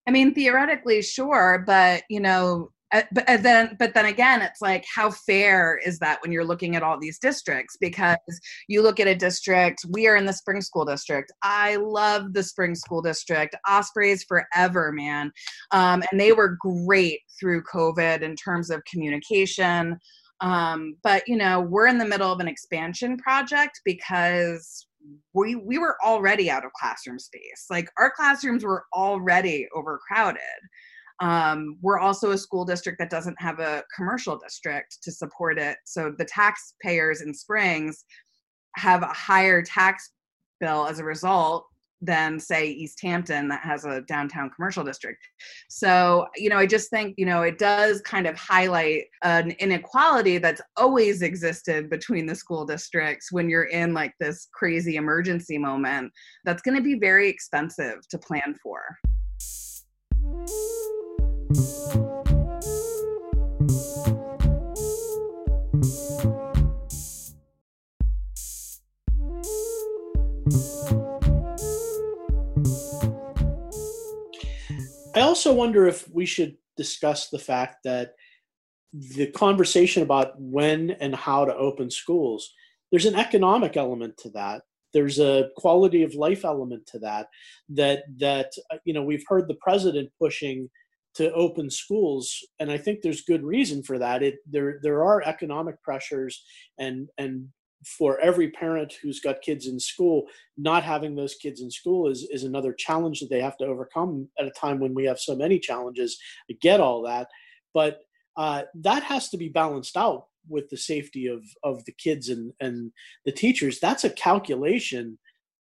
I 0.08 0.12
mean, 0.12 0.34
theoretically, 0.34 1.02
sure, 1.02 1.64
but 1.66 2.04
you 2.10 2.20
know, 2.20 2.70
uh, 2.94 3.02
but 3.12 3.28
uh, 3.28 3.38
then, 3.38 3.76
but 3.80 3.94
then 3.94 4.06
again, 4.06 4.42
it's 4.42 4.62
like, 4.62 4.86
how 4.94 5.10
fair 5.10 5.80
is 5.84 6.00
that 6.00 6.22
when 6.22 6.32
you're 6.32 6.46
looking 6.46 6.76
at 6.76 6.84
all 6.84 7.00
these 7.00 7.18
districts? 7.18 7.76
Because 7.80 8.18
you 8.68 8.82
look 8.82 9.00
at 9.00 9.08
a 9.08 9.16
district. 9.16 9.84
We 9.90 10.08
are 10.08 10.16
in 10.16 10.26
the 10.26 10.34
Springs 10.34 10.68
School 10.68 10.86
District. 10.86 11.32
I 11.42 11.78
love 11.78 12.34
the 12.34 12.44
Springs 12.44 12.82
School 12.82 13.02
District. 13.02 13.56
Ospreys 13.68 14.24
forever, 14.24 14.92
man, 14.92 15.32
um, 15.72 16.04
and 16.12 16.20
they 16.20 16.32
were 16.32 16.58
great 16.60 17.22
through 17.40 17.64
COVID 17.64 18.22
in 18.22 18.36
terms 18.36 18.70
of 18.70 18.84
communication. 18.86 19.98
Um, 20.42 20.96
but 21.04 21.24
you 21.28 21.38
know, 21.38 21.62
we're 21.62 21.88
in 21.88 21.98
the 21.98 22.06
middle 22.06 22.32
of 22.32 22.40
an 22.40 22.48
expansion 22.48 23.18
project 23.18 23.82
because 23.84 24.86
we 25.34 25.56
we 25.56 25.78
were 25.78 25.98
already 26.04 26.50
out 26.50 26.66
of 26.66 26.72
classroom 26.74 27.20
space. 27.20 27.66
Like 27.70 27.90
our 27.98 28.12
classrooms 28.12 28.64
were 28.64 28.86
already 28.94 29.68
overcrowded. 29.76 30.42
Um, 31.22 31.78
we're 31.82 32.00
also 32.00 32.32
a 32.32 32.38
school 32.38 32.66
district 32.66 33.00
that 33.00 33.10
doesn't 33.10 33.40
have 33.40 33.60
a 33.60 33.84
commercial 33.96 34.38
district 34.38 34.98
to 35.04 35.12
support 35.12 35.58
it. 35.58 35.78
So 35.86 36.14
the 36.18 36.26
taxpayers 36.26 37.22
in 37.22 37.34
springs 37.34 38.04
have 38.76 39.02
a 39.02 39.08
higher 39.08 39.62
tax 39.62 40.12
bill 40.60 40.88
as 40.88 41.00
a 41.00 41.06
result 41.06 41.66
than 42.02 42.40
say 42.40 42.68
East 42.68 43.00
Hampton 43.02 43.48
that 43.48 43.62
has 43.62 43.86
a 43.86 44.02
downtown 44.02 44.50
commercial 44.50 44.84
district. 44.84 45.22
So, 45.70 46.28
you 46.36 46.50
know, 46.50 46.58
I 46.58 46.66
just 46.66 46.90
think, 46.90 47.16
you 47.18 47.26
know, 47.26 47.42
it 47.42 47.58
does 47.58 48.02
kind 48.02 48.28
of 48.28 48.36
highlight 48.38 49.06
an 49.24 49.52
inequality 49.52 50.38
that's 50.38 50.62
always 50.78 51.22
existed 51.22 51.90
between 51.90 52.26
the 52.26 52.36
school 52.36 52.66
districts 52.66 53.32
when 53.32 53.50
you're 53.50 53.64
in 53.66 53.94
like 53.94 54.14
this 54.20 54.48
crazy 54.54 54.98
emergency 54.98 55.58
moment 55.58 56.12
that's 56.44 56.62
going 56.62 56.76
to 56.76 56.84
be 56.84 56.96
very 56.96 57.30
expensive 57.30 58.08
to 58.10 58.18
plan 58.18 58.56
for. 58.62 58.82
I 75.16 75.22
also 75.22 75.54
wonder 75.54 75.88
if 75.88 76.10
we 76.10 76.26
should 76.26 76.58
discuss 76.76 77.30
the 77.30 77.40
fact 77.40 77.78
that 77.86 78.16
the 78.94 79.28
conversation 79.28 80.04
about 80.04 80.40
when 80.40 80.92
and 80.92 81.16
how 81.16 81.46
to 81.46 81.56
open 81.56 81.90
schools, 81.90 82.52
there's 82.92 83.06
an 83.06 83.16
economic 83.16 83.78
element 83.78 84.18
to 84.18 84.30
that. 84.32 84.64
There's 84.94 85.20
a 85.20 85.50
quality 85.58 86.04
of 86.04 86.16
life 86.16 86.46
element 86.46 86.86
to 86.88 87.00
that. 87.00 87.28
That 87.70 88.04
that 88.20 88.52
uh, 88.72 88.78
you 88.86 88.94
know 88.94 89.04
we've 89.04 89.26
heard 89.28 89.48
the 89.48 89.58
president 89.62 90.10
pushing 90.20 90.70
to 91.16 91.34
open 91.34 91.70
schools, 91.70 92.38
and 92.60 92.70
I 92.70 92.78
think 92.78 93.02
there's 93.02 93.22
good 93.22 93.44
reason 93.44 93.84
for 93.84 93.98
that. 94.00 94.24
It 94.24 94.36
there 94.50 94.80
there 94.84 95.04
are 95.04 95.22
economic 95.26 95.82
pressures 95.82 96.44
and 96.78 97.10
and 97.18 97.50
for 97.86 98.20
every 98.20 98.50
parent 98.52 98.94
who's 99.02 99.20
got 99.20 99.42
kids 99.42 99.68
in 99.68 99.80
school, 99.80 100.26
not 100.58 100.84
having 100.84 101.16
those 101.16 101.36
kids 101.36 101.62
in 101.62 101.70
school 101.70 102.10
is, 102.10 102.28
is 102.32 102.44
another 102.44 102.74
challenge 102.74 103.20
that 103.20 103.30
they 103.30 103.42
have 103.42 103.58
to 103.58 103.66
overcome 103.66 104.28
at 104.40 104.48
a 104.48 104.52
time 104.52 104.80
when 104.80 104.94
we 104.94 105.06
have 105.06 105.20
so 105.20 105.36
many 105.36 105.60
challenges. 105.60 106.18
I 106.50 106.56
get 106.62 106.80
all 106.80 107.02
that. 107.04 107.28
but 107.74 108.02
uh, 108.38 108.64
that 108.74 109.04
has 109.04 109.30
to 109.30 109.38
be 109.38 109.50
balanced 109.50 109.96
out 109.96 110.26
with 110.48 110.70
the 110.70 110.78
safety 110.78 111.28
of 111.28 111.44
of 111.64 111.84
the 111.86 111.92
kids 111.94 112.30
and 112.30 112.52
and 112.60 112.92
the 113.26 113.32
teachers. 113.32 113.80
That's 113.80 114.04
a 114.04 114.10
calculation 114.10 115.18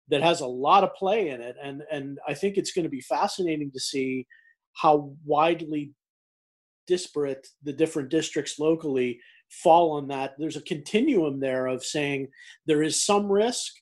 that 0.08 0.22
has 0.22 0.40
a 0.40 0.46
lot 0.46 0.84
of 0.84 0.94
play 0.94 1.28
in 1.28 1.40
it, 1.40 1.56
and 1.62 1.82
and 1.90 2.18
I 2.26 2.34
think 2.34 2.56
it's 2.56 2.72
going 2.72 2.84
to 2.84 2.90
be 2.90 3.00
fascinating 3.00 3.70
to 3.72 3.80
see 3.80 4.26
how 4.74 5.12
widely 5.24 5.92
disparate 6.86 7.46
the 7.62 7.72
different 7.72 8.08
districts 8.08 8.58
locally 8.58 9.20
fall 9.52 9.92
on 9.92 10.08
that. 10.08 10.34
There's 10.38 10.56
a 10.56 10.62
continuum 10.62 11.40
there 11.40 11.66
of 11.66 11.84
saying 11.84 12.28
there 12.66 12.82
is 12.82 13.02
some 13.02 13.30
risk, 13.30 13.74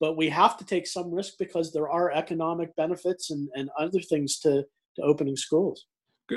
but 0.00 0.16
we 0.16 0.28
have 0.30 0.56
to 0.58 0.64
take 0.64 0.86
some 0.86 1.12
risk 1.12 1.34
because 1.38 1.72
there 1.72 1.90
are 1.90 2.10
economic 2.10 2.74
benefits 2.76 3.30
and, 3.30 3.48
and 3.54 3.68
other 3.78 4.00
things 4.00 4.38
to, 4.40 4.64
to 4.96 5.02
opening 5.02 5.36
schools. 5.36 5.86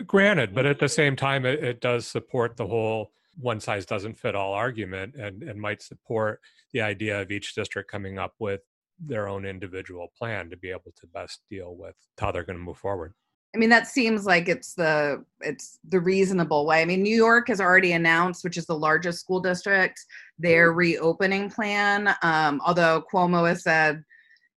Granted, 0.08 0.54
but 0.54 0.66
at 0.66 0.80
the 0.80 0.88
same 0.88 1.16
time, 1.16 1.46
it, 1.46 1.64
it 1.64 1.82
does 1.82 2.08
support 2.08 2.56
the 2.58 2.68
whole 2.68 3.12
one 3.40 3.60
size 3.60 3.86
doesn't 3.86 4.18
fit 4.18 4.36
all 4.36 4.54
argument 4.54 5.16
and, 5.16 5.44
and 5.44 5.60
might 5.60 5.82
support 5.82 6.42
the 6.74 6.82
idea 6.82 7.22
of 7.22 7.32
each 7.32 7.56
district 7.56 7.90
coming 7.90 8.18
up 8.18 8.34
with 8.40 8.62
their 9.00 9.28
own 9.28 9.46
individual 9.46 10.12
plan 10.18 10.50
to 10.50 10.58
be 10.58 10.70
able 10.70 10.94
to 11.00 11.08
best 11.08 11.42
deal 11.50 11.76
with 11.76 11.96
how 12.20 12.32
they're 12.32 12.44
going 12.44 12.58
to 12.58 12.64
move 12.64 12.78
forward. 12.78 13.14
I 13.54 13.58
mean, 13.58 13.70
that 13.70 13.88
seems 13.88 14.26
like 14.26 14.48
it's 14.48 14.74
the 14.76 15.26
it's 15.42 15.80
the 15.90 16.00
reasonable 16.00 16.66
way. 16.66 16.82
I 16.82 16.86
mean, 16.86 17.04
New 17.04 17.16
York 17.16 17.50
has 17.50 17.60
already 17.60 17.92
announced, 17.92 18.44
which 18.44 18.58
is 18.58 18.66
the 18.66 18.78
largest 18.78 19.20
school 19.20 19.42
district, 19.42 20.00
their 20.40 20.70
mm-hmm. 20.70 20.78
reopening 20.78 21.50
plan. 21.50 22.16
Um, 22.22 22.62
although 22.66 23.04
Cuomo 23.12 23.48
has 23.48 23.64
said 23.64 24.04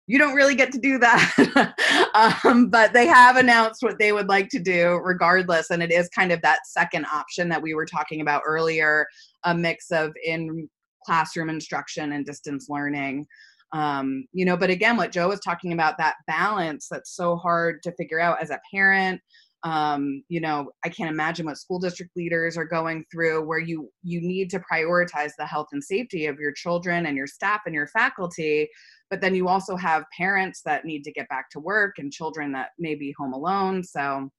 you 0.06 0.20
don't 0.20 0.36
really 0.36 0.54
get 0.54 0.72
to 0.74 0.78
do 0.78 1.00
that, 1.00 2.44
um, 2.44 2.70
but 2.70 2.94
they 2.94 3.08
have 3.08 3.38
announced 3.38 3.82
what 3.82 3.98
they 3.98 4.12
would 4.12 4.28
like 4.28 4.50
to 4.50 4.60
do, 4.60 5.00
regardless. 5.04 5.72
And 5.72 5.82
it 5.82 5.92
is 5.92 6.10
kind 6.10 6.32
of 6.32 6.42
that 6.42 6.68
second 6.68 7.06
option 7.06 7.50
that 7.50 7.62
we 7.62 7.74
were 7.74 7.86
talking 7.86 8.22
about 8.22 8.44
earlier, 8.46 9.08
a 9.44 9.56
mix 9.56 9.92
of 9.92 10.14
in 10.24 10.70
classroom 11.06 11.50
instruction 11.50 12.14
and 12.14 12.26
distance 12.26 12.68
learning 12.70 13.26
um, 13.74 14.26
you 14.32 14.46
know 14.46 14.58
but 14.58 14.70
again 14.70 14.98
what 14.98 15.12
joe 15.12 15.28
was 15.28 15.40
talking 15.40 15.74
about 15.74 15.98
that 15.98 16.16
balance 16.28 16.88
that's 16.90 17.16
so 17.16 17.36
hard 17.36 17.82
to 17.84 17.92
figure 17.94 18.20
out 18.20 18.42
as 18.42 18.50
a 18.50 18.60
parent 18.72 19.20
um, 19.64 20.24
you 20.30 20.40
know 20.40 20.72
i 20.86 20.90
can't 20.90 21.12
imagine 21.12 21.46
what 21.46 21.58
school 21.58 21.80
district 21.80 22.12
leaders 22.16 22.58
are 22.58 22.66
going 22.66 23.04
through 23.12 23.46
where 23.46 23.60
you 23.60 23.90
you 24.04 24.22
need 24.22 24.50
to 24.50 24.60
prioritize 24.60 25.32
the 25.38 25.46
health 25.46 25.68
and 25.72 25.84
safety 25.84 26.28
of 26.28 26.40
your 26.40 26.52
children 26.52 27.06
and 27.08 27.18
your 27.18 27.28
staff 27.28 27.62
and 27.66 27.76
your 27.76 27.88
faculty 27.88 28.70
but 29.14 29.22
then 29.22 29.36
you 29.36 29.48
also 29.48 29.76
have 29.76 30.06
parents 30.18 30.64
that 30.66 30.86
need 30.86 31.04
to 31.04 31.12
get 31.12 31.30
back 31.30 31.48
to 31.52 31.60
work 31.60 32.00
and 32.00 32.12
children 32.12 32.52
that 32.54 32.70
may 32.80 32.96
be 32.96 33.14
home 33.16 33.34
alone. 33.34 33.84
So 33.84 34.32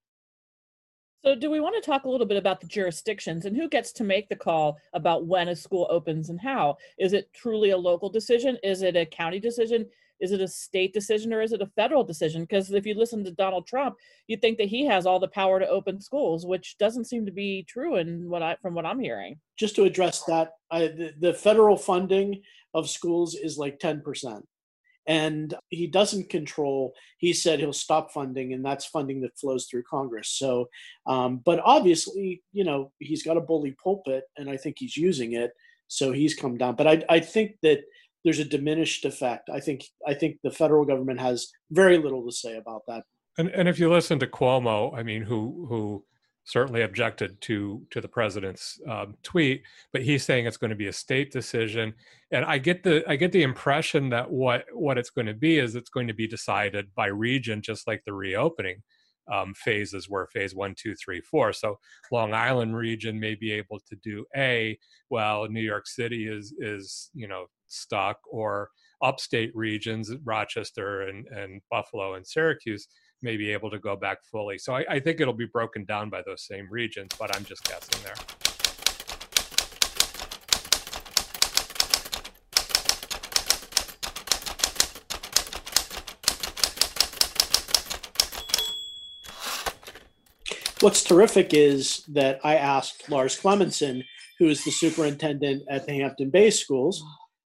so, 1.25 1.33
do 1.33 1.49
we 1.49 1.59
want 1.59 1.75
to 1.75 1.81
talk 1.81 2.03
a 2.03 2.09
little 2.09 2.27
bit 2.27 2.37
about 2.37 2.61
the 2.61 2.67
jurisdictions 2.67 3.45
and 3.45 3.57
who 3.57 3.67
gets 3.67 3.91
to 3.93 4.03
make 4.03 4.29
the 4.29 4.35
call 4.35 4.77
about 4.93 5.25
when 5.25 5.47
a 5.47 5.55
school 5.55 5.87
opens 5.89 6.29
and 6.29 6.39
how? 6.39 6.77
Is 6.99 7.13
it 7.13 7.33
truly 7.33 7.71
a 7.71 7.77
local 7.77 8.09
decision? 8.09 8.59
Is 8.61 8.83
it 8.83 8.95
a 8.95 9.07
county 9.07 9.39
decision? 9.39 9.87
Is 10.19 10.31
it 10.31 10.39
a 10.39 10.47
state 10.47 10.93
decision 10.93 11.33
or 11.33 11.41
is 11.41 11.51
it 11.51 11.63
a 11.63 11.71
federal 11.75 12.03
decision? 12.03 12.43
Because 12.43 12.71
if 12.71 12.85
you 12.85 12.93
listen 12.93 13.23
to 13.23 13.31
Donald 13.31 13.65
Trump, 13.65 13.95
you'd 14.27 14.39
think 14.39 14.59
that 14.59 14.67
he 14.67 14.85
has 14.85 15.07
all 15.07 15.19
the 15.19 15.27
power 15.27 15.59
to 15.59 15.67
open 15.67 15.99
schools, 15.99 16.45
which 16.45 16.77
doesn't 16.77 17.05
seem 17.05 17.25
to 17.25 17.31
be 17.31 17.63
true 17.63 17.95
in 17.95 18.29
what 18.29 18.43
I 18.43 18.55
from 18.61 18.75
what 18.75 18.85
I'm 18.85 18.99
hearing. 18.99 19.39
Just 19.57 19.75
to 19.77 19.83
address 19.85 20.23
that, 20.25 20.51
I, 20.69 20.81
the, 20.81 21.13
the 21.19 21.33
federal 21.33 21.75
funding 21.75 22.43
of 22.75 22.87
schools 22.87 23.33
is 23.33 23.57
like 23.57 23.79
10% 23.79 24.43
and 25.07 25.53
he 25.69 25.87
doesn't 25.87 26.29
control 26.29 26.93
he 27.17 27.33
said 27.33 27.59
he'll 27.59 27.73
stop 27.73 28.11
funding 28.11 28.53
and 28.53 28.65
that's 28.65 28.85
funding 28.85 29.21
that 29.21 29.37
flows 29.37 29.65
through 29.65 29.83
congress. 29.83 30.29
So 30.29 30.69
um, 31.07 31.41
but 31.45 31.59
obviously 31.63 32.43
you 32.51 32.63
know 32.63 32.91
he's 32.99 33.23
got 33.23 33.37
a 33.37 33.41
bully 33.41 33.75
pulpit 33.83 34.23
and 34.37 34.49
i 34.49 34.57
think 34.57 34.77
he's 34.79 34.97
using 34.97 35.33
it 35.33 35.51
so 35.87 36.11
he's 36.11 36.33
come 36.33 36.57
down. 36.57 36.75
But 36.75 36.87
i, 36.87 37.03
I 37.09 37.19
think 37.19 37.57
that 37.61 37.81
there's 38.23 38.39
a 38.39 38.45
diminished 38.45 39.05
effect. 39.05 39.49
I 39.49 39.59
think 39.59 39.85
i 40.07 40.13
think 40.13 40.37
the 40.43 40.51
federal 40.51 40.85
government 40.85 41.19
has 41.19 41.51
very 41.71 41.97
little 41.97 42.25
to 42.25 42.31
say 42.31 42.57
about 42.57 42.81
that. 42.87 43.03
And, 43.37 43.49
and 43.49 43.67
if 43.67 43.79
you 43.79 43.91
listen 43.91 44.19
to 44.19 44.27
cuomo 44.27 44.97
i 44.97 45.03
mean 45.03 45.21
who 45.21 45.65
who 45.69 46.03
certainly 46.45 46.83
objected 46.83 47.41
to 47.41 47.85
to 47.89 47.99
the 47.99 48.07
president's 48.07 48.79
um, 48.89 49.15
tweet, 49.23 49.63
but 49.91 50.03
he's 50.03 50.23
saying 50.23 50.45
it's 50.45 50.57
going 50.57 50.69
to 50.69 50.75
be 50.75 50.87
a 50.87 50.93
state 50.93 51.31
decision. 51.31 51.93
And 52.31 52.45
I 52.45 52.59
get 52.59 52.83
the 52.83 53.03
I 53.07 53.15
get 53.15 53.31
the 53.31 53.43
impression 53.43 54.09
that 54.09 54.31
what 54.31 54.65
what 54.71 54.97
it's 54.97 55.09
going 55.09 55.27
to 55.27 55.33
be 55.33 55.59
is 55.59 55.75
it's 55.75 55.89
going 55.89 56.07
to 56.07 56.13
be 56.13 56.27
decided 56.27 56.93
by 56.95 57.07
region, 57.07 57.61
just 57.61 57.87
like 57.87 58.03
the 58.05 58.13
reopening 58.13 58.81
um, 59.31 59.53
phases 59.55 60.07
were 60.07 60.27
phase 60.27 60.53
one, 60.55 60.75
two, 60.77 60.93
three, 60.95 61.21
four. 61.21 61.51
So 61.51 61.79
Long 62.11 62.33
Island 62.33 62.75
region 62.75 63.19
may 63.19 63.35
be 63.35 63.51
able 63.51 63.79
to 63.89 63.95
do 64.03 64.25
A, 64.35 64.77
while 65.09 65.47
New 65.47 65.61
York 65.61 65.87
City 65.87 66.27
is 66.27 66.53
is 66.59 67.09
you 67.13 67.27
know 67.27 67.45
stuck, 67.67 68.17
or 68.29 68.69
upstate 69.01 69.51
regions, 69.55 70.11
Rochester 70.23 71.01
and 71.01 71.27
and 71.27 71.61
Buffalo 71.71 72.13
and 72.13 72.25
Syracuse 72.25 72.87
may 73.25 73.35
be 73.35 73.51
able 73.51 73.71
to 73.71 73.79
go 73.79 73.95
back 73.95 74.19
fully. 74.31 74.57
So 74.57 74.75
I, 74.75 74.85
I 74.87 74.99
think 74.99 75.19
it'll 75.19 75.33
be 75.33 75.47
broken 75.47 75.83
down 75.83 76.09
by 76.09 76.21
those 76.25 76.43
same 76.45 76.67
regions, 76.69 77.09
but 77.19 77.35
I'm 77.35 77.43
just 77.43 77.65
guessing 77.65 78.01
there. 78.03 78.13
What's 90.81 91.03
terrific 91.03 91.53
is 91.53 92.03
that 92.09 92.39
I 92.43 92.57
asked 92.57 93.09
Lars 93.09 93.39
Clemensen, 93.41 94.03
who 94.37 94.47
is 94.49 94.63
the 94.63 94.71
superintendent 94.71 95.63
at 95.67 95.87
the 95.87 95.93
Hampton 95.93 96.29
Bay 96.29 96.51
Schools, 96.51 97.03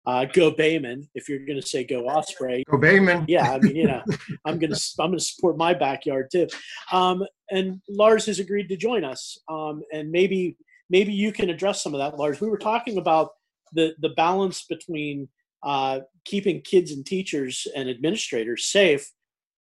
uh, 0.06 0.26
go 0.26 0.52
Bayman. 0.52 1.08
If 1.16 1.28
you're 1.28 1.46
going 1.46 1.60
to 1.60 1.68
say 1.68 1.84
go 1.84 2.08
Osprey, 2.08 2.64
go 2.70 2.78
Bayman. 2.78 3.26
Yeah, 3.28 3.52
I 3.52 3.60
mean, 3.60 3.76
you 3.76 3.88
know, 3.88 4.04
I'm 4.46 4.60
going 4.60 4.74
to 4.74 4.82
I'm 5.00 5.10
going 5.10 5.20
to 5.20 5.24
support 5.24 5.58
my 5.58 5.74
backyard 5.74 6.30
too. 6.32 6.48
Um, 6.92 7.24
and 7.50 7.82
Lars 7.90 8.26
has 8.26 8.40
agreed 8.40 8.68
to 8.70 8.78
join 8.78 9.04
us, 9.04 9.38
um, 9.50 9.84
and 9.94 10.12
maybe 10.12 10.58
maybe 10.90 11.14
you 11.14 11.32
can 11.32 11.50
address 11.50 11.84
some 11.84 11.94
of 11.94 12.00
that, 12.00 12.18
Lars. 12.18 12.42
We 12.42 12.50
were 12.50 12.58
talking 12.58 12.98
about 12.98 13.32
the 13.74 13.96
the 14.00 14.10
balance 14.10 14.66
between 14.68 15.28
uh, 15.64 16.02
keeping 16.26 16.62
kids 16.62 16.92
and 16.92 17.06
teachers 17.06 17.68
and 17.76 17.90
administrators 17.90 18.66
safe, 18.66 19.12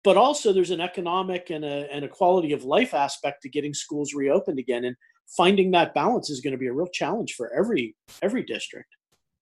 but 0.03 0.17
also 0.17 0.53
there's 0.53 0.71
an 0.71 0.81
economic 0.81 1.49
and 1.49 1.65
a 1.65 1.87
and 1.91 2.05
a 2.05 2.09
quality 2.09 2.53
of 2.53 2.63
life 2.63 2.93
aspect 2.93 3.41
to 3.41 3.49
getting 3.49 3.73
schools 3.73 4.13
reopened 4.13 4.59
again, 4.59 4.85
and 4.85 4.95
finding 5.35 5.71
that 5.71 5.93
balance 5.93 6.29
is 6.29 6.41
going 6.41 6.51
to 6.51 6.57
be 6.57 6.67
a 6.67 6.73
real 6.73 6.87
challenge 6.87 7.33
for 7.33 7.53
every 7.53 7.95
every 8.21 8.43
district. 8.43 8.87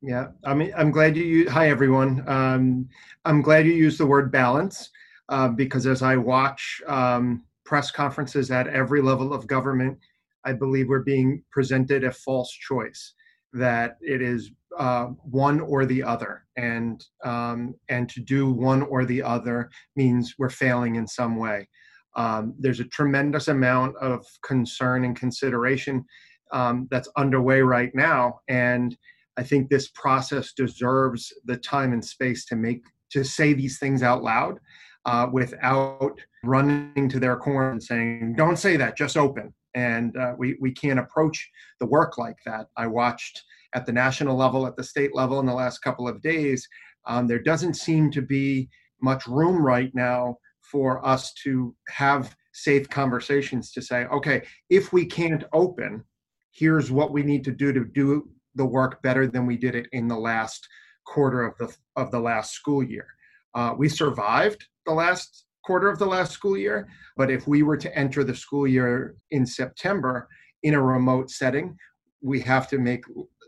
Yeah, 0.02 0.28
I 0.46 0.54
mean, 0.54 0.72
I'm 0.78 0.92
glad 0.92 1.18
you. 1.18 1.24
Use, 1.24 1.52
hi, 1.52 1.70
everyone. 1.70 2.24
Um, 2.28 2.88
I'm 3.26 3.42
glad 3.42 3.66
you 3.66 3.74
used 3.74 4.00
the 4.00 4.06
word 4.06 4.32
balance 4.32 4.92
uh, 5.28 5.50
because 5.50 5.86
as 5.86 6.02
I 6.02 6.16
watch 6.16 6.82
um, 6.88 7.44
press 7.66 7.92
conferences 7.92 8.50
at 8.50 8.68
every 8.68 9.02
level 9.02 9.34
of 9.34 9.46
government, 9.46 9.98
I 10.46 10.54
believe 10.54 10.88
we're 10.88 11.04
being 11.04 11.44
presented 11.52 12.06
a 12.06 12.12
false 12.12 12.50
choice 12.50 13.14
that 13.52 13.98
it 14.00 14.22
is 14.22 14.52
uh, 14.78 15.08
one 15.24 15.60
or 15.60 15.86
the 15.86 16.02
other, 16.02 16.46
and 16.56 17.04
um, 17.26 17.76
and 17.90 18.08
to 18.10 18.22
do 18.22 18.50
one 18.50 18.84
or 18.84 19.04
the 19.04 19.22
other 19.22 19.70
means 19.98 20.36
we're 20.38 20.50
failing 20.50 20.96
in 20.96 21.08
some 21.08 21.36
way. 21.36 21.68
Um, 22.16 22.56
there's 22.58 22.80
a 22.80 22.86
tremendous 22.86 23.50
amount 23.50 23.98
of 23.98 24.26
concern 24.44 25.04
and 25.04 25.16
consideration 25.16 26.06
um, 26.54 26.88
that's 26.90 27.10
underway 27.18 27.60
right 27.60 27.92
now, 27.94 28.40
and 28.48 28.96
I 29.40 29.44
think 29.44 29.70
this 29.70 29.88
process 29.88 30.52
deserves 30.52 31.34
the 31.46 31.56
time 31.56 31.94
and 31.94 32.04
space 32.04 32.46
to 32.48 32.58
make 32.58 32.84
to 33.12 33.24
say 33.24 33.54
these 33.54 33.80
things 33.80 34.04
out 34.04 34.22
loud 34.22 34.60
uh, 35.06 35.28
without 35.32 36.20
running 36.44 37.08
to 37.08 37.22
their 37.22 37.38
corner 37.38 37.72
and 37.72 37.82
saying, 37.82 38.36
"Don't 38.36 38.60
say 38.60 38.76
that, 38.76 38.98
just 38.98 39.16
open." 39.16 39.54
And 39.76 40.18
uh, 40.18 40.34
we 40.38 40.58
we 40.60 40.74
can't 40.74 41.00
approach 41.00 41.50
the 41.80 41.86
work 41.86 42.18
like 42.18 42.36
that. 42.46 42.68
I 42.76 42.88
watched 42.88 43.42
at 43.74 43.86
the 43.86 43.94
national 43.94 44.36
level, 44.36 44.68
at 44.68 44.76
the 44.76 44.84
state 44.84 45.16
level, 45.16 45.40
in 45.40 45.46
the 45.46 45.54
last 45.54 45.80
couple 45.80 46.06
of 46.06 46.22
days. 46.22 46.68
Um, 47.06 47.26
there 47.26 47.42
doesn't 47.42 47.76
seem 47.76 48.12
to 48.12 48.22
be 48.22 48.68
much 49.02 49.26
room 49.26 49.66
right 49.66 49.96
now 49.96 50.38
for 50.60 51.06
us 51.06 51.32
to 51.46 51.74
have 51.88 52.36
safe 52.52 52.90
conversations 52.90 53.72
to 53.72 53.82
say, 53.82 54.04
okay, 54.08 54.42
if 54.70 54.92
we 54.92 55.06
can't 55.06 55.46
open, 55.54 56.04
here's 56.52 56.92
what 56.92 57.14
we 57.14 57.24
need 57.24 57.46
to 57.46 57.52
do 57.52 57.72
to 57.72 57.86
do 57.86 58.30
the 58.60 58.66
work 58.66 59.02
better 59.02 59.26
than 59.26 59.46
we 59.46 59.56
did 59.56 59.74
it 59.74 59.88
in 59.94 60.10
the 60.10 60.18
last 60.18 60.68
quarter 61.06 61.44
of 61.44 61.58
the 61.58 61.74
of 61.96 62.12
the 62.12 62.20
last 62.20 62.52
school 62.52 62.84
year. 62.84 63.08
Uh, 63.56 63.74
we 63.76 63.88
survived 63.88 64.62
the 64.86 64.94
last 64.94 65.46
quarter 65.64 65.90
of 65.90 65.98
the 65.98 66.06
last 66.06 66.34
school 66.34 66.58
year, 66.58 66.88
but 67.16 67.32
if 67.32 67.48
we 67.48 67.64
were 67.64 67.78
to 67.78 67.98
enter 67.98 68.22
the 68.24 68.36
school 68.36 68.68
year 68.68 69.16
in 69.32 69.46
September 69.46 70.28
in 70.64 70.74
a 70.74 70.82
remote 70.82 71.32
setting, 71.32 71.78
we 72.22 72.42
have 72.42 72.68
to 72.68 72.78
make 72.78 73.04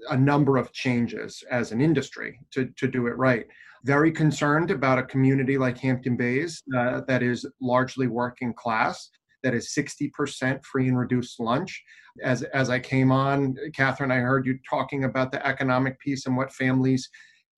a 0.10 0.18
number 0.18 0.56
of 0.56 0.72
changes 0.72 1.44
as 1.52 1.74
an 1.74 1.82
industry 1.82 2.40
to, 2.52 2.66
to 2.78 2.88
do 2.88 3.08
it 3.08 3.18
right. 3.18 3.46
Very 3.84 4.12
concerned 4.14 4.72
about 4.72 4.98
a 4.98 5.04
community 5.04 5.58
like 5.58 5.78
Hampton 5.78 6.16
Bays 6.16 6.64
uh, 6.78 7.02
that 7.08 7.22
is 7.22 7.46
largely 7.60 8.08
working 8.08 8.54
class, 8.54 9.10
that 9.44 9.54
is 9.54 9.74
60% 9.78 10.64
free 10.64 10.88
and 10.88 10.98
reduced 10.98 11.40
lunch. 11.40 11.84
As, 12.24 12.44
as 12.44 12.70
I 12.70 12.80
came 12.80 13.12
on, 13.12 13.56
Kathryn, 13.78 14.12
I 14.12 14.18
heard 14.18 14.46
you 14.46 14.60
talking 14.70 15.06
about 15.06 15.32
the 15.32 15.46
economic 15.46 16.00
piece 16.00 16.26
and 16.26 16.36
what 16.36 16.52
families 16.52 17.10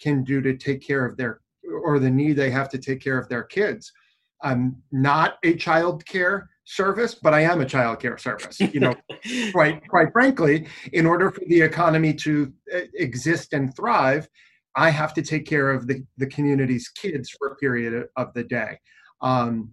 can 0.01 0.23
do 0.23 0.41
to 0.41 0.55
take 0.57 0.85
care 0.85 1.05
of 1.05 1.17
their, 1.17 1.41
or 1.83 1.99
the 1.99 2.09
need 2.09 2.33
they 2.33 2.51
have 2.51 2.69
to 2.69 2.77
take 2.77 3.01
care 3.01 3.17
of 3.17 3.29
their 3.29 3.43
kids. 3.43 3.91
I'm 4.41 4.75
not 4.91 5.35
a 5.43 5.55
child 5.55 6.05
care 6.05 6.49
service, 6.65 7.15
but 7.15 7.33
I 7.33 7.41
am 7.41 7.61
a 7.61 7.65
child 7.65 7.99
care 7.99 8.17
service. 8.17 8.59
You 8.59 8.79
know, 8.79 8.95
quite 9.51 9.87
quite 9.87 10.11
frankly, 10.11 10.67
in 10.91 11.05
order 11.05 11.31
for 11.31 11.41
the 11.47 11.61
economy 11.61 12.13
to 12.15 12.51
uh, 12.73 12.79
exist 12.95 13.53
and 13.53 13.75
thrive, 13.75 14.27
I 14.75 14.89
have 14.89 15.13
to 15.15 15.21
take 15.21 15.45
care 15.45 15.71
of 15.71 15.87
the, 15.87 16.03
the 16.17 16.27
community's 16.27 16.89
kids 16.89 17.29
for 17.29 17.49
a 17.49 17.55
period 17.55 18.07
of 18.15 18.33
the 18.33 18.43
day. 18.43 18.79
Um, 19.21 19.71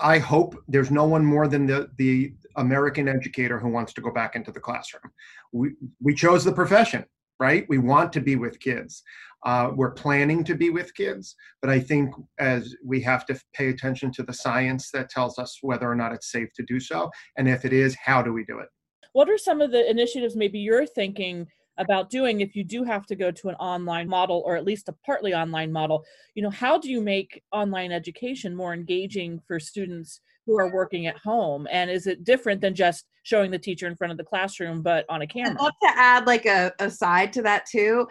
I 0.00 0.18
hope 0.18 0.62
there's 0.68 0.90
no 0.90 1.04
one 1.04 1.24
more 1.24 1.48
than 1.48 1.66
the, 1.66 1.88
the 1.96 2.34
American 2.56 3.08
educator 3.08 3.58
who 3.58 3.68
wants 3.68 3.92
to 3.94 4.00
go 4.00 4.10
back 4.10 4.36
into 4.36 4.52
the 4.52 4.60
classroom. 4.60 5.10
We, 5.52 5.70
we 6.00 6.14
chose 6.14 6.44
the 6.44 6.52
profession, 6.52 7.04
right? 7.38 7.66
We 7.68 7.78
want 7.78 8.12
to 8.14 8.20
be 8.20 8.36
with 8.36 8.60
kids. 8.60 9.02
Uh, 9.44 9.70
we're 9.74 9.92
planning 9.92 10.42
to 10.44 10.54
be 10.54 10.70
with 10.70 10.94
kids, 10.94 11.36
but 11.60 11.70
I 11.70 11.78
think 11.78 12.14
as 12.38 12.74
we 12.84 13.00
have 13.02 13.26
to 13.26 13.40
pay 13.52 13.68
attention 13.68 14.10
to 14.12 14.22
the 14.22 14.32
science 14.32 14.90
that 14.90 15.08
tells 15.08 15.38
us 15.38 15.58
whether 15.62 15.90
or 15.90 15.94
not 15.94 16.12
it's 16.12 16.32
safe 16.32 16.52
to 16.54 16.64
do 16.64 16.80
so. 16.80 17.10
And 17.36 17.48
if 17.48 17.64
it 17.64 17.72
is, 17.72 17.94
how 17.94 18.22
do 18.22 18.32
we 18.32 18.44
do 18.44 18.58
it? 18.58 18.68
What 19.12 19.30
are 19.30 19.38
some 19.38 19.60
of 19.60 19.70
the 19.70 19.88
initiatives 19.88 20.36
maybe 20.36 20.58
you're 20.58 20.86
thinking 20.86 21.46
about 21.78 22.10
doing 22.10 22.40
if 22.40 22.56
you 22.56 22.64
do 22.64 22.84
have 22.84 23.06
to 23.06 23.14
go 23.14 23.30
to 23.30 23.48
an 23.48 23.54
online 23.56 24.08
model 24.08 24.42
or 24.46 24.56
at 24.56 24.64
least 24.64 24.88
a 24.88 24.94
partly 25.04 25.34
online 25.34 25.70
model 25.70 26.04
you 26.34 26.42
know 26.42 26.50
how 26.50 26.78
do 26.78 26.90
you 26.90 27.00
make 27.00 27.42
online 27.52 27.92
education 27.92 28.54
more 28.54 28.72
engaging 28.72 29.40
for 29.46 29.60
students 29.60 30.20
who 30.46 30.58
are 30.58 30.72
working 30.72 31.06
at 31.06 31.18
home? 31.18 31.66
And 31.70 31.90
is 31.90 32.06
it 32.06 32.24
different 32.24 32.60
than 32.60 32.74
just 32.74 33.04
showing 33.24 33.50
the 33.50 33.58
teacher 33.58 33.88
in 33.88 33.96
front 33.96 34.12
of 34.12 34.16
the 34.16 34.24
classroom 34.24 34.80
but 34.80 35.04
on 35.08 35.22
a 35.22 35.26
camera 35.26 35.50
i'd 35.50 35.60
love 35.60 35.72
to 35.82 35.90
add 35.96 36.26
like 36.28 36.46
a, 36.46 36.72
a 36.78 36.88
side 36.88 37.32
to 37.32 37.42
that 37.42 37.66
too 37.66 38.06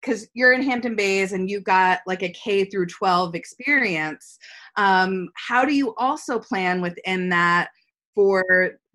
because 0.00 0.28
you're 0.34 0.52
in 0.52 0.62
hampton 0.62 0.94
bays 0.94 1.32
and 1.32 1.50
you've 1.50 1.64
got 1.64 2.00
like 2.06 2.22
a 2.22 2.28
k 2.28 2.64
through 2.64 2.86
12 2.86 3.34
experience. 3.34 4.38
Um, 4.76 5.28
how 5.34 5.64
do 5.64 5.74
you 5.74 5.94
also 5.96 6.38
plan 6.38 6.80
within 6.80 7.28
that 7.30 7.70
for 8.14 8.44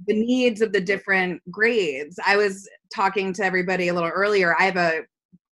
the 0.06 0.14
needs 0.14 0.62
of 0.62 0.72
the 0.72 0.82
different 0.82 1.42
grades. 1.50 2.20
I 2.26 2.38
was 2.38 2.70
talking 2.94 3.34
to 3.34 3.44
everybody 3.44 3.88
a 3.88 3.94
little 3.94 4.10
earlier. 4.10 4.56
I 4.58 4.64
have 4.64 4.78
a 4.78 5.02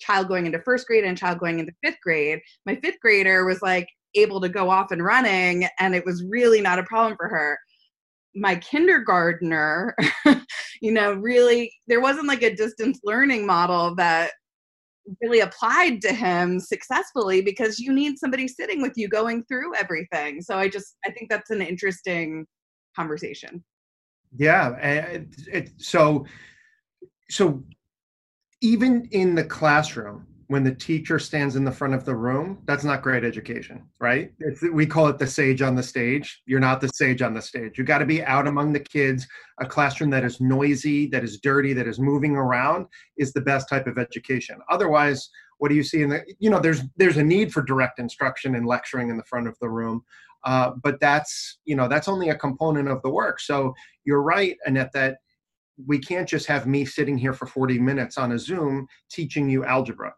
child 0.01 0.29
going 0.29 0.47
into 0.47 0.61
first 0.61 0.87
grade 0.87 1.05
and 1.05 1.19
child 1.19 1.38
going 1.38 1.59
into 1.59 1.73
fifth 1.83 1.99
grade. 2.03 2.41
My 2.67 2.77
fifth 2.77 3.01
grader 3.01 3.45
was 3.45 3.61
like 3.62 3.88
able 4.14 4.41
to 4.41 4.49
go 4.49 4.71
off 4.71 4.91
and 4.91 5.05
running, 5.05 5.69
and 5.79 5.95
it 5.95 6.05
was 6.05 6.25
really 6.25 6.61
not 6.61 6.79
a 6.79 6.85
problem 6.85 7.17
for 7.17 7.29
her. 7.29 7.59
My 8.35 8.57
kindergartner, 8.57 9.97
you 10.81 10.93
know, 10.93 11.14
really, 11.14 11.73
there 11.87 12.01
wasn't 12.01 12.29
like 12.29 12.43
a 12.43 12.55
distance 12.55 13.01
learning 13.05 13.47
model 13.47 13.95
that 13.97 14.31
really 15.23 15.41
applied 15.41 16.01
to 16.03 16.12
him 16.12 16.61
successfully 16.61 17.41
because 17.41 17.79
you 17.79 17.93
need 17.93 18.19
somebody 18.19 18.47
sitting 18.47 18.83
with 18.83 18.93
you 18.97 19.09
going 19.09 19.43
through 19.45 19.75
everything. 19.75 20.43
So 20.43 20.57
I 20.57 20.69
just, 20.69 20.97
I 21.05 21.11
think 21.11 21.31
that's 21.31 21.51
an 21.51 21.62
interesting 21.62 22.47
conversation. 22.95 23.64
Yeah, 24.37 24.77
it, 24.77 25.27
it, 25.51 25.71
so 25.79 26.27
so 27.31 27.62
even 28.61 29.07
in 29.12 29.35
the 29.35 29.45
classroom, 29.45 30.27
when 30.49 30.64
the 30.64 30.75
teacher 30.75 31.19
stands 31.19 31.57
in 31.57 31.64
the 31.64 31.71
front 31.71 31.93
of 31.93 32.07
the 32.07 32.17
room, 32.17 32.59
that's 32.64 32.83
not 32.83 33.03
great 33.03 33.23
education, 33.23 33.83
right? 34.01 34.33
It's, 34.41 34.62
we 34.62 34.87
call 34.87 35.07
it 35.09 35.19
the 35.19 35.27
sage 35.27 35.61
on 35.61 35.75
the 35.75 35.83
stage. 35.83 36.43
You're 36.47 36.59
not 36.59 36.81
the 36.81 36.88
sage 36.88 37.21
on 37.21 37.35
the 37.35 37.43
stage. 37.43 37.77
You 37.77 37.85
got 37.85 37.99
to 37.99 38.07
be 38.07 38.25
out 38.25 38.49
among 38.49 38.73
the 38.73 38.81
kids. 38.81 39.27
A 39.61 39.67
classroom 39.67 40.09
that 40.11 40.25
is 40.25 40.41
noisy, 40.41 41.07
that 41.09 41.23
is 41.23 41.38
dirty, 41.41 41.75
that 41.75 41.87
is 41.87 42.01
moving 42.01 42.35
around 42.35 42.87
is 43.19 43.35
the 43.35 43.43
best 43.43 43.69
type 43.69 43.87
of 43.87 43.99
education. 43.99 44.59
Otherwise, 44.71 45.29
what 45.59 45.69
do 45.69 45.75
you 45.75 45.83
see 45.83 46.03
in 46.03 46.09
the? 46.09 46.23
You 46.38 46.49
know, 46.49 46.61
there's 46.61 46.83
there's 46.97 47.19
a 47.19 47.23
need 47.23 47.53
for 47.53 47.62
direct 47.62 47.99
instruction 47.99 48.55
and 48.55 48.67
lecturing 48.67 49.11
in 49.11 49.19
the 49.19 49.25
front 49.25 49.49
of 49.49 49.59
the 49.61 49.69
room, 49.69 50.03
uh, 50.45 50.71
but 50.83 50.99
that's 51.01 51.59
you 51.64 51.77
know 51.77 51.88
that's 51.88 52.09
only 52.09 52.31
a 52.31 52.35
component 52.35 52.88
of 52.88 53.03
the 53.03 53.11
work. 53.11 53.41
So 53.41 53.75
you're 54.05 54.23
right, 54.23 54.57
Annette, 54.64 54.93
that 54.93 55.19
we 55.87 55.99
can't 55.99 56.29
just 56.29 56.47
have 56.47 56.67
me 56.67 56.85
sitting 56.85 57.17
here 57.17 57.33
for 57.33 57.47
40 57.47 57.79
minutes 57.79 58.19
on 58.19 58.33
a 58.33 58.38
Zoom 58.38 58.87
teaching 59.11 59.49
you 59.49 59.64
algebra. 59.64 60.12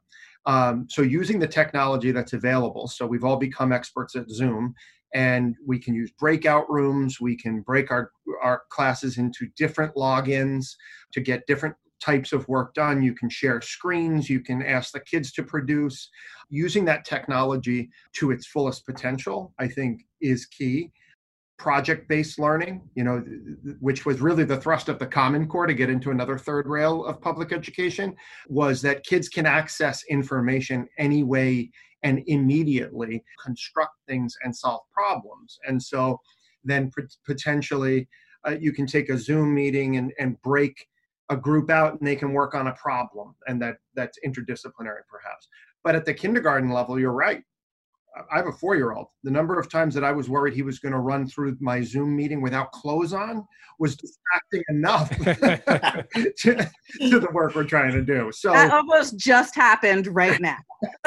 Um, 0.46 0.86
so 0.88 1.02
using 1.02 1.38
the 1.38 1.46
technology 1.46 2.12
that's 2.12 2.32
available. 2.32 2.88
So 2.88 3.06
we've 3.06 3.24
all 3.24 3.36
become 3.36 3.72
experts 3.72 4.16
at 4.16 4.30
Zoom, 4.30 4.74
and 5.12 5.54
we 5.66 5.78
can 5.78 5.94
use 5.94 6.10
breakout 6.18 6.70
rooms. 6.70 7.20
We 7.20 7.36
can 7.36 7.60
break 7.60 7.90
our 7.90 8.10
our 8.42 8.62
classes 8.70 9.18
into 9.18 9.48
different 9.56 9.94
logins 9.96 10.66
to 11.12 11.20
get 11.20 11.46
different 11.46 11.74
types 12.00 12.32
of 12.32 12.48
work 12.48 12.72
done. 12.74 13.02
You 13.02 13.14
can 13.14 13.28
share 13.28 13.60
screens, 13.60 14.30
you 14.30 14.40
can 14.40 14.62
ask 14.62 14.92
the 14.92 15.00
kids 15.00 15.32
to 15.32 15.42
produce. 15.42 16.08
Using 16.48 16.84
that 16.86 17.04
technology 17.04 17.90
to 18.14 18.30
its 18.30 18.46
fullest 18.46 18.86
potential, 18.86 19.52
I 19.58 19.68
think, 19.68 20.02
is 20.20 20.46
key. 20.46 20.90
Project 21.60 22.08
based 22.08 22.38
learning, 22.38 22.80
you 22.94 23.04
know, 23.04 23.18
which 23.80 24.06
was 24.06 24.22
really 24.22 24.44
the 24.44 24.56
thrust 24.56 24.88
of 24.88 24.98
the 24.98 25.06
Common 25.06 25.46
Core 25.46 25.66
to 25.66 25.74
get 25.74 25.90
into 25.90 26.10
another 26.10 26.38
third 26.38 26.66
rail 26.66 27.04
of 27.04 27.20
public 27.20 27.52
education, 27.52 28.16
was 28.48 28.80
that 28.80 29.04
kids 29.04 29.28
can 29.28 29.44
access 29.44 30.02
information 30.04 30.88
any 30.96 31.22
way 31.22 31.70
and 32.02 32.22
immediately 32.28 33.22
construct 33.44 33.92
things 34.08 34.34
and 34.42 34.56
solve 34.56 34.80
problems. 34.90 35.58
And 35.66 35.82
so 35.82 36.18
then 36.64 36.90
potentially 37.26 38.08
uh, 38.48 38.56
you 38.58 38.72
can 38.72 38.86
take 38.86 39.10
a 39.10 39.18
Zoom 39.18 39.54
meeting 39.54 39.98
and, 39.98 40.14
and 40.18 40.40
break 40.40 40.88
a 41.28 41.36
group 41.36 41.68
out 41.68 41.98
and 41.98 42.08
they 42.08 42.16
can 42.16 42.32
work 42.32 42.54
on 42.54 42.68
a 42.68 42.72
problem 42.72 43.34
and 43.46 43.60
that 43.60 43.76
that's 43.94 44.18
interdisciplinary 44.26 45.02
perhaps 45.08 45.46
but 45.84 45.94
at 45.94 46.04
the 46.04 46.12
kindergarten 46.12 46.70
level 46.70 46.98
you're 46.98 47.12
right 47.12 47.44
i 48.32 48.36
have 48.36 48.46
a 48.46 48.52
four 48.52 48.76
year 48.76 48.92
old 48.92 49.06
the 49.24 49.30
number 49.30 49.58
of 49.58 49.70
times 49.70 49.94
that 49.94 50.04
i 50.04 50.12
was 50.12 50.28
worried 50.28 50.54
he 50.54 50.62
was 50.62 50.78
going 50.78 50.92
to 50.92 50.98
run 50.98 51.26
through 51.26 51.56
my 51.60 51.80
zoom 51.80 52.14
meeting 52.16 52.40
without 52.40 52.70
clothes 52.72 53.12
on 53.12 53.46
was 53.78 53.96
distracting 53.96 54.62
enough 54.68 55.08
to, 56.36 56.70
to, 57.00 57.18
the 57.18 57.28
work 57.32 57.54
we're 57.54 57.64
trying 57.64 57.92
to 57.92 58.02
do 58.02 58.30
so 58.32 58.52
that 58.52 58.72
almost 58.72 59.16
just 59.16 59.54
happened 59.54 60.06
right 60.08 60.40
now. 60.40 60.56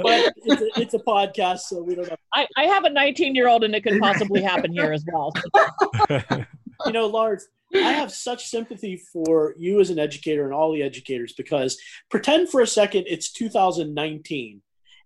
But 0.00 0.32
it's 0.36 0.62
a, 0.62 0.80
it's 0.80 0.94
a, 0.94 0.98
podcast 0.98 1.60
so 1.60 1.82
we 1.82 1.94
don't 1.94 2.08
have 2.08 2.18
I, 2.34 2.46
I 2.56 2.64
have 2.64 2.84
a 2.84 2.90
19 2.90 3.34
year 3.34 3.48
old 3.48 3.64
and 3.64 3.74
it 3.74 3.82
could 3.82 3.98
possibly 4.00 4.42
happen 4.42 4.72
here 4.72 4.92
as 4.92 5.04
well. 5.12 5.32
You 6.86 6.92
know 6.92 7.06
lars 7.08 7.48
I 7.74 7.92
have 7.92 8.12
such 8.12 8.46
sympathy 8.46 9.02
for 9.12 9.54
you 9.58 9.80
as 9.80 9.90
an 9.90 9.98
educator 9.98 10.44
and 10.44 10.54
all 10.54 10.72
the 10.72 10.82
educators 10.82 11.34
because 11.34 11.78
pretend 12.10 12.48
for 12.48 12.60
a 12.60 12.66
second 12.66 13.04
it's 13.06 13.32
2019 13.32 14.62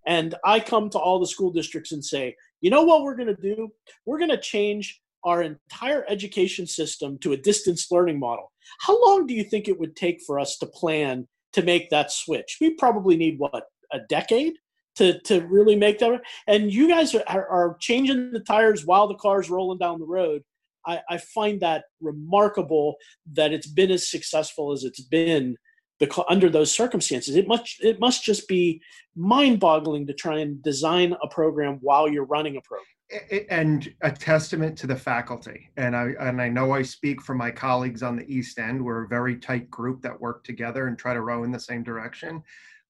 and 0.07 0.35
I 0.44 0.61
come 0.61 0.90
to 0.90 0.98
all 0.98 1.20
the 1.20 1.27
school 1.27 1.51
districts 1.51 1.92
and 1.92 2.05
say, 2.05 2.37
you 2.61 2.70
know 2.70 2.83
what 2.83 3.03
we're 3.03 3.16
going 3.16 3.35
to 3.35 3.42
do? 3.42 3.70
We're 4.07 4.18
going 4.18 4.31
to 4.31 4.40
change 4.40 5.01
our 5.25 5.42
entire 5.42 6.05
education 6.09 6.66
system 6.66 7.18
to 7.18 7.33
a 7.33 7.37
distance 7.37 7.90
learning 7.90 8.18
model. 8.18 8.51
How 8.81 9.01
long 9.05 9.27
do 9.27 9.35
you 9.35 9.44
think 9.44 9.68
it 9.68 9.79
would 9.79 9.94
take 9.94 10.20
for 10.27 10.40
us 10.40 10.59
to 10.59 10.66
plan 10.66 11.29
to 11.53 11.62
make 11.62 11.90
that 11.90 12.11
switch? 12.11 12.59
We 12.61 12.75
probably 12.75 13.16
need 13.16 13.38
what, 13.38 13.64
a 13.92 14.01
decade? 14.09 14.55
To, 14.96 15.18
to 15.20 15.40
really 15.46 15.75
make 15.75 16.01
that 16.01 16.20
and 16.46 16.70
you 16.70 16.87
guys 16.87 17.14
are, 17.14 17.25
are, 17.27 17.79
changing 17.81 18.31
the 18.31 18.40
tires 18.40 18.85
while 18.85 19.09
the 19.09 19.14
car's 19.14 19.48
rolling 19.48 19.79
down 19.79 19.98
the 19.98 20.05
road 20.05 20.42
I, 20.87 21.01
I 21.09 21.18
find 21.18 21.61
that 21.61 21.85
remarkable 22.01 22.97
that 23.33 23.53
it's 23.53 23.66
been 23.66 23.90
as 23.90 24.11
successful 24.11 24.73
as 24.73 24.85
it's 24.85 25.03
been 25.03 25.57
because 26.03 26.25
under 26.29 26.51
those 26.51 26.75
circumstances. 26.75 27.37
It 27.37 27.47
must 27.47 27.77
it 27.81 28.01
must 28.01 28.25
just 28.25 28.49
be 28.49 28.83
mind-boggling 29.14 30.09
to 30.09 30.12
try 30.12 30.40
and 30.40 30.61
design 30.61 31.14
a 31.23 31.29
program 31.29 31.79
while 31.81 32.09
you're 32.09 32.25
running 32.25 32.57
a 32.57 32.61
program. 32.61 33.47
And 33.51 33.95
a 34.01 34.11
testament 34.11 34.77
to 34.79 34.88
the 34.88 34.97
faculty. 34.97 35.71
And 35.77 35.95
i 35.95 36.09
and 36.18 36.42
i 36.42 36.49
know 36.49 36.73
i 36.73 36.83
speak 36.83 37.23
for 37.23 37.35
my 37.35 37.53
colleagues 37.53 38.03
on 38.03 38.16
the 38.16 38.27
east 38.27 38.59
end. 38.59 38.85
We're 38.85 39.05
a 39.05 39.09
very 39.09 39.37
tight 39.37 39.71
group 39.71 40.03
that 40.03 40.21
work 40.21 40.42
together 40.42 40.88
and 40.88 40.99
try 40.99 41.14
to 41.14 41.21
row 41.21 41.45
in 41.45 41.53
the 41.53 41.61
same 41.61 41.85
direction. 41.85 42.42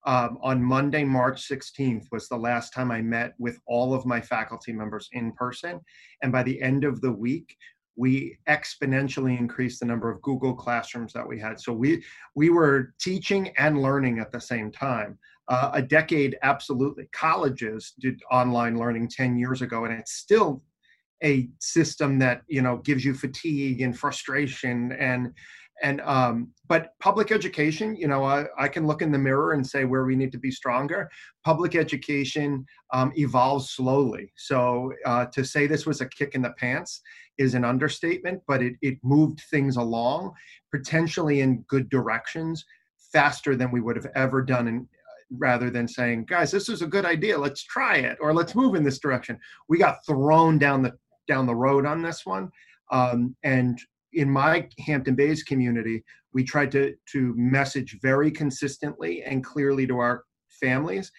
Um, 0.04 0.38
on 0.42 0.60
monday 0.60 1.04
march 1.04 1.48
16th 1.48 2.06
was 2.10 2.28
the 2.28 2.36
last 2.36 2.72
time 2.72 2.90
i 2.90 3.00
met 3.00 3.34
with 3.38 3.60
all 3.66 3.94
of 3.94 4.04
my 4.04 4.20
faculty 4.20 4.72
members 4.72 5.08
in 5.12 5.32
person. 5.32 5.80
And 6.22 6.32
by 6.32 6.42
the 6.44 6.60
end 6.62 6.84
of 6.84 7.02
the 7.02 7.12
week 7.12 7.56
we 7.96 8.38
exponentially 8.48 9.38
increased 9.38 9.80
the 9.80 9.86
number 9.86 10.10
of 10.10 10.22
Google 10.22 10.54
classrooms 10.54 11.12
that 11.12 11.26
we 11.26 11.38
had. 11.38 11.60
So 11.60 11.72
we 11.72 12.02
we 12.34 12.50
were 12.50 12.94
teaching 13.00 13.52
and 13.58 13.82
learning 13.82 14.18
at 14.18 14.32
the 14.32 14.40
same 14.40 14.70
time. 14.70 15.18
Uh, 15.48 15.70
a 15.74 15.82
decade, 15.82 16.38
absolutely. 16.42 17.08
Colleges 17.12 17.94
did 18.00 18.22
online 18.30 18.78
learning 18.78 19.08
10 19.08 19.36
years 19.36 19.60
ago, 19.60 19.84
and 19.84 19.92
it's 19.92 20.12
still 20.12 20.62
a 21.22 21.48
system 21.60 22.18
that 22.18 22.42
you 22.48 22.62
know 22.62 22.78
gives 22.78 23.04
you 23.04 23.14
fatigue 23.14 23.80
and 23.80 23.98
frustration 23.98 24.92
and 24.92 25.32
And 25.82 26.00
um, 26.02 26.52
but 26.68 26.92
public 27.00 27.32
education, 27.32 27.96
you 27.96 28.06
know, 28.06 28.24
I, 28.24 28.46
I 28.58 28.68
can 28.68 28.86
look 28.86 29.02
in 29.02 29.12
the 29.12 29.18
mirror 29.18 29.52
and 29.52 29.66
say 29.66 29.84
where 29.84 30.04
we 30.04 30.16
need 30.16 30.32
to 30.32 30.38
be 30.38 30.50
stronger. 30.50 31.10
Public 31.44 31.74
education 31.74 32.64
um, 32.92 33.12
evolves 33.16 33.70
slowly. 33.70 34.32
So 34.36 34.92
uh, 35.04 35.26
to 35.34 35.44
say 35.44 35.66
this 35.66 35.84
was 35.84 36.00
a 36.00 36.08
kick 36.08 36.34
in 36.34 36.42
the 36.42 36.54
pants 36.58 37.02
is 37.38 37.54
an 37.54 37.64
understatement, 37.64 38.40
but 38.46 38.62
it, 38.62 38.74
it 38.82 38.98
moved 39.02 39.42
things 39.50 39.76
along 39.76 40.32
potentially 40.70 41.40
in 41.40 41.62
good 41.68 41.88
directions 41.88 42.64
faster 43.12 43.54
than 43.56 43.70
we 43.70 43.80
would 43.80 43.96
have 43.96 44.10
ever 44.14 44.42
done 44.42 44.68
in, 44.68 44.88
rather 45.38 45.70
than 45.70 45.88
saying, 45.88 46.24
guys, 46.24 46.50
this 46.50 46.68
is 46.68 46.82
a 46.82 46.86
good 46.86 47.04
idea, 47.04 47.38
let's 47.38 47.64
try 47.64 47.96
it, 47.96 48.18
or 48.20 48.34
let's 48.34 48.54
move 48.54 48.74
in 48.74 48.84
this 48.84 48.98
direction. 48.98 49.38
We 49.68 49.78
got 49.78 50.04
thrown 50.06 50.58
down 50.58 50.82
the 50.82 50.92
down 51.28 51.46
the 51.46 51.54
road 51.54 51.86
on 51.86 52.02
this 52.02 52.26
one. 52.26 52.50
Um, 52.90 53.36
and 53.44 53.78
in 54.12 54.28
my 54.28 54.68
Hampton 54.80 55.14
Bays 55.14 55.42
community, 55.42 56.04
we 56.32 56.44
tried 56.44 56.72
to 56.72 56.94
to 57.12 57.34
message 57.36 57.98
very 58.02 58.30
consistently 58.30 59.22
and 59.22 59.44
clearly 59.44 59.86
to 59.86 59.98
our 59.98 60.24
families 60.48 61.10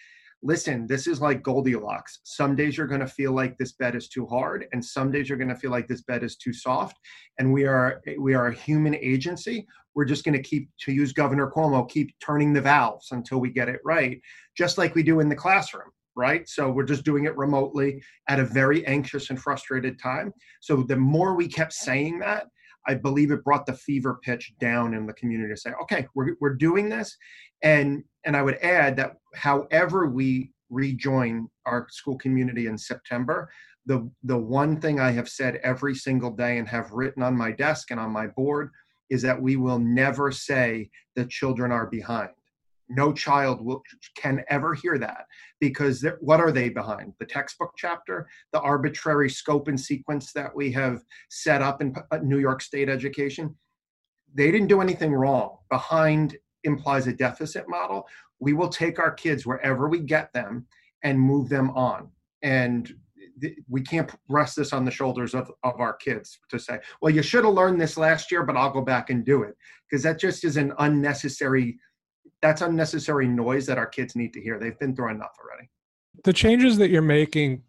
listen, 0.44 0.86
this 0.86 1.06
is 1.06 1.22
like 1.22 1.42
Goldilocks. 1.42 2.20
Some 2.22 2.54
days 2.54 2.76
you're 2.76 2.86
going 2.86 3.00
to 3.00 3.06
feel 3.06 3.32
like 3.32 3.56
this 3.56 3.72
bed 3.72 3.96
is 3.96 4.08
too 4.08 4.26
hard, 4.26 4.66
and 4.72 4.84
some 4.84 5.10
days 5.10 5.28
you're 5.28 5.38
going 5.38 5.48
to 5.48 5.56
feel 5.56 5.70
like 5.70 5.88
this 5.88 6.02
bed 6.02 6.22
is 6.22 6.36
too 6.36 6.52
soft. 6.52 6.96
And 7.38 7.52
we 7.52 7.64
are 7.64 8.00
we 8.18 8.34
are 8.34 8.48
a 8.48 8.54
human 8.54 8.94
agency. 8.94 9.66
We're 9.94 10.04
just 10.04 10.24
going 10.24 10.36
to 10.36 10.42
keep, 10.42 10.68
to 10.80 10.92
use 10.92 11.12
Governor 11.12 11.50
Cuomo, 11.50 11.88
keep 11.88 12.14
turning 12.20 12.52
the 12.52 12.60
valves 12.60 13.12
until 13.12 13.38
we 13.38 13.50
get 13.50 13.68
it 13.68 13.80
right, 13.84 14.20
just 14.56 14.76
like 14.76 14.94
we 14.94 15.02
do 15.02 15.20
in 15.20 15.28
the 15.28 15.36
classroom. 15.36 15.88
Right. 16.16 16.48
So 16.48 16.70
we're 16.70 16.84
just 16.84 17.04
doing 17.04 17.24
it 17.24 17.36
remotely 17.36 18.00
at 18.28 18.38
a 18.38 18.44
very 18.44 18.86
anxious 18.86 19.30
and 19.30 19.40
frustrated 19.40 19.98
time. 19.98 20.32
So 20.60 20.84
the 20.84 20.96
more 20.96 21.34
we 21.34 21.48
kept 21.48 21.72
saying 21.72 22.20
that, 22.20 22.46
I 22.86 22.94
believe 22.94 23.30
it 23.30 23.44
brought 23.44 23.66
the 23.66 23.74
fever 23.74 24.18
pitch 24.22 24.52
down 24.60 24.94
in 24.94 25.06
the 25.06 25.12
community 25.14 25.54
to 25.54 25.60
say, 25.60 25.72
okay, 25.82 26.06
we're, 26.14 26.36
we're 26.40 26.54
doing 26.54 26.88
this. 26.88 27.16
And, 27.62 28.04
and 28.24 28.36
I 28.36 28.42
would 28.42 28.56
add 28.56 28.96
that 28.96 29.16
however 29.34 30.06
we 30.06 30.52
rejoin 30.70 31.48
our 31.66 31.86
school 31.90 32.18
community 32.18 32.66
in 32.66 32.76
September, 32.76 33.50
the, 33.86 34.10
the 34.22 34.36
one 34.36 34.80
thing 34.80 35.00
I 35.00 35.10
have 35.12 35.28
said 35.28 35.60
every 35.62 35.94
single 35.94 36.30
day 36.30 36.58
and 36.58 36.68
have 36.68 36.90
written 36.90 37.22
on 37.22 37.36
my 37.36 37.52
desk 37.52 37.90
and 37.90 38.00
on 38.00 38.10
my 38.10 38.26
board 38.28 38.70
is 39.10 39.22
that 39.22 39.40
we 39.40 39.56
will 39.56 39.78
never 39.78 40.32
say 40.32 40.90
that 41.16 41.30
children 41.30 41.70
are 41.70 41.86
behind 41.86 42.30
no 42.88 43.12
child 43.12 43.64
will 43.64 43.82
can 44.16 44.42
ever 44.48 44.74
hear 44.74 44.98
that 44.98 45.26
because 45.60 46.04
what 46.20 46.40
are 46.40 46.52
they 46.52 46.68
behind? 46.68 47.14
The 47.18 47.26
textbook 47.26 47.72
chapter? 47.76 48.28
The 48.52 48.60
arbitrary 48.60 49.30
scope 49.30 49.68
and 49.68 49.80
sequence 49.80 50.32
that 50.32 50.54
we 50.54 50.70
have 50.72 51.02
set 51.30 51.62
up 51.62 51.80
in 51.80 51.94
uh, 52.10 52.18
new 52.18 52.38
york 52.38 52.62
state 52.62 52.88
education? 52.88 53.54
They 54.34 54.50
didn't 54.50 54.68
do 54.68 54.80
anything 54.80 55.12
wrong. 55.12 55.58
Behind 55.70 56.36
implies 56.64 57.06
a 57.06 57.12
deficit 57.12 57.68
model. 57.68 58.06
We 58.40 58.52
will 58.52 58.68
take 58.68 58.98
our 58.98 59.12
kids 59.12 59.46
wherever 59.46 59.88
we 59.88 60.00
get 60.00 60.32
them 60.32 60.66
and 61.02 61.20
move 61.20 61.48
them 61.48 61.70
on. 61.70 62.10
And 62.42 62.92
we 63.68 63.82
can't 63.82 64.12
rest 64.28 64.56
this 64.56 64.72
on 64.72 64.84
the 64.84 64.90
shoulders 64.90 65.34
of, 65.34 65.50
of 65.62 65.80
our 65.80 65.94
kids 65.94 66.38
to 66.48 66.58
say 66.58 66.78
well 67.00 67.12
you 67.12 67.22
should 67.22 67.44
have 67.44 67.54
learned 67.54 67.80
this 67.80 67.96
last 67.96 68.30
year 68.30 68.44
but 68.44 68.56
i'll 68.56 68.70
go 68.70 68.80
back 68.80 69.10
and 69.10 69.24
do 69.24 69.42
it. 69.42 69.56
Because 69.88 70.02
that 70.04 70.20
just 70.20 70.44
is 70.44 70.56
an 70.56 70.72
unnecessary 70.78 71.78
that's 72.44 72.60
unnecessary 72.60 73.26
noise 73.26 73.64
that 73.64 73.78
our 73.78 73.86
kids 73.86 74.14
need 74.14 74.34
to 74.34 74.40
hear. 74.40 74.58
They've 74.58 74.78
been 74.78 74.94
through 74.94 75.12
enough 75.12 75.34
already. 75.42 75.70
The 76.24 76.32
changes 76.34 76.76
that 76.76 76.90
you're 76.90 77.00
making 77.00 77.62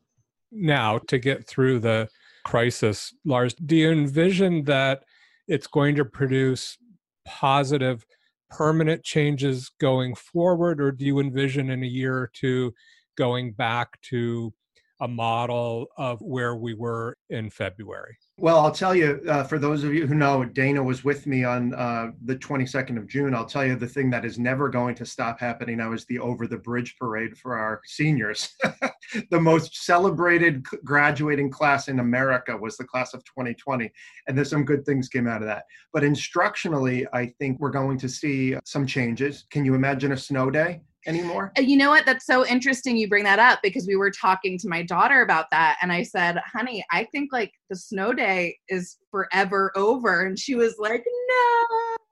now 0.52 0.98
to 1.08 1.18
get 1.18 1.48
through 1.48 1.80
the 1.80 2.10
crisis, 2.44 3.14
Lars, 3.24 3.54
do 3.54 3.78
you 3.78 3.90
envision 3.90 4.66
that 4.66 5.06
it's 5.48 5.66
going 5.66 5.96
to 5.96 6.04
produce 6.04 6.78
positive, 7.24 8.06
permanent 8.50 9.02
changes 9.02 9.72
going 9.80 10.14
forward, 10.14 10.82
or 10.82 10.92
do 10.92 11.06
you 11.06 11.22
envision 11.22 11.70
in 11.70 11.82
a 11.82 11.88
year 11.88 12.18
or 12.18 12.30
two 12.34 12.74
going 13.18 13.54
back 13.54 14.02
to 14.02 14.54
a 15.00 15.08
model 15.08 15.88
of 15.98 16.22
where 16.22 16.56
we 16.56 16.74
were 16.74 17.18
in 17.30 17.50
February? 17.50 18.18
Well, 18.38 18.60
I'll 18.60 18.72
tell 18.72 18.94
you, 18.94 19.22
uh, 19.30 19.44
for 19.44 19.58
those 19.58 19.84
of 19.84 19.94
you 19.94 20.08
who 20.08 20.16
know, 20.16 20.44
Dana 20.44 20.84
was 20.84 21.04
with 21.04 21.26
me 21.26 21.46
on 21.46 21.74
uh, 21.74 22.12
the 22.26 22.36
22nd 22.36 22.98
of 22.98 23.08
June. 23.08 23.34
I'll 23.34 23.46
tell 23.46 23.66
you 23.66 23.76
the 23.76 23.88
thing 23.88 24.10
that 24.10 24.26
is 24.26 24.38
never 24.38 24.68
going 24.68 24.96
to 24.96 25.06
stop 25.06 25.40
happening 25.40 25.78
now 25.78 25.94
is 25.94 26.06
the 26.06 26.20
Over 26.20 26.46
the 26.46 26.58
Bridge 26.58 26.96
parade 27.00 27.38
for 27.38 27.58
our 27.58 27.82
seniors. 27.86 28.50
the 29.32 29.40
most 29.40 29.86
celebrated 29.86 30.64
graduating 30.84 31.50
class 31.50 31.88
in 31.88 32.00
America 32.00 32.58
was 32.58 32.76
the 32.76 32.84
class 32.84 33.14
of 33.14 33.24
2020. 33.24 33.90
And 34.28 34.38
there's 34.38 34.50
some 34.50 34.66
good 34.66 34.86
things 34.86 35.08
came 35.08 35.28
out 35.28 35.42
of 35.42 35.48
that. 35.48 35.64
But 35.94 36.04
instructionally, 36.04 37.06
I 37.14 37.28
think 37.40 37.60
we're 37.60 37.70
going 37.70 37.98
to 38.00 38.10
see 38.10 38.58
some 38.66 38.86
changes. 38.86 39.46
Can 39.50 39.64
you 39.64 39.76
imagine 39.76 40.12
a 40.12 40.18
snow 40.18 40.50
day? 40.50 40.82
Anymore? 41.06 41.52
Uh, 41.58 41.62
you 41.62 41.78
know 41.78 41.90
what? 41.90 42.06
That's 42.06 42.26
so 42.26 42.46
interesting 42.46 42.98
you 42.98 43.08
bring 43.08 43.24
that 43.24 43.40
up 43.40 43.60
because 43.64 43.88
we 43.88 43.96
were 43.96 44.12
talking 44.12 44.58
to 44.60 44.68
my 44.68 44.84
daughter 44.84 45.22
about 45.22 45.46
that. 45.52 45.78
And 45.82 45.92
I 45.92 46.04
said, 46.04 46.38
honey, 46.52 46.84
I 46.92 47.06
think 47.06 47.32
like 47.32 47.52
the 47.70 47.76
snow 47.76 48.14
day 48.14 48.58
is 48.70 48.98
forever 49.12 49.72
over. 49.76 50.26
And 50.26 50.38
she 50.38 50.56
was 50.56 50.76
like, 50.80 51.04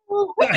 no. 0.09 0.33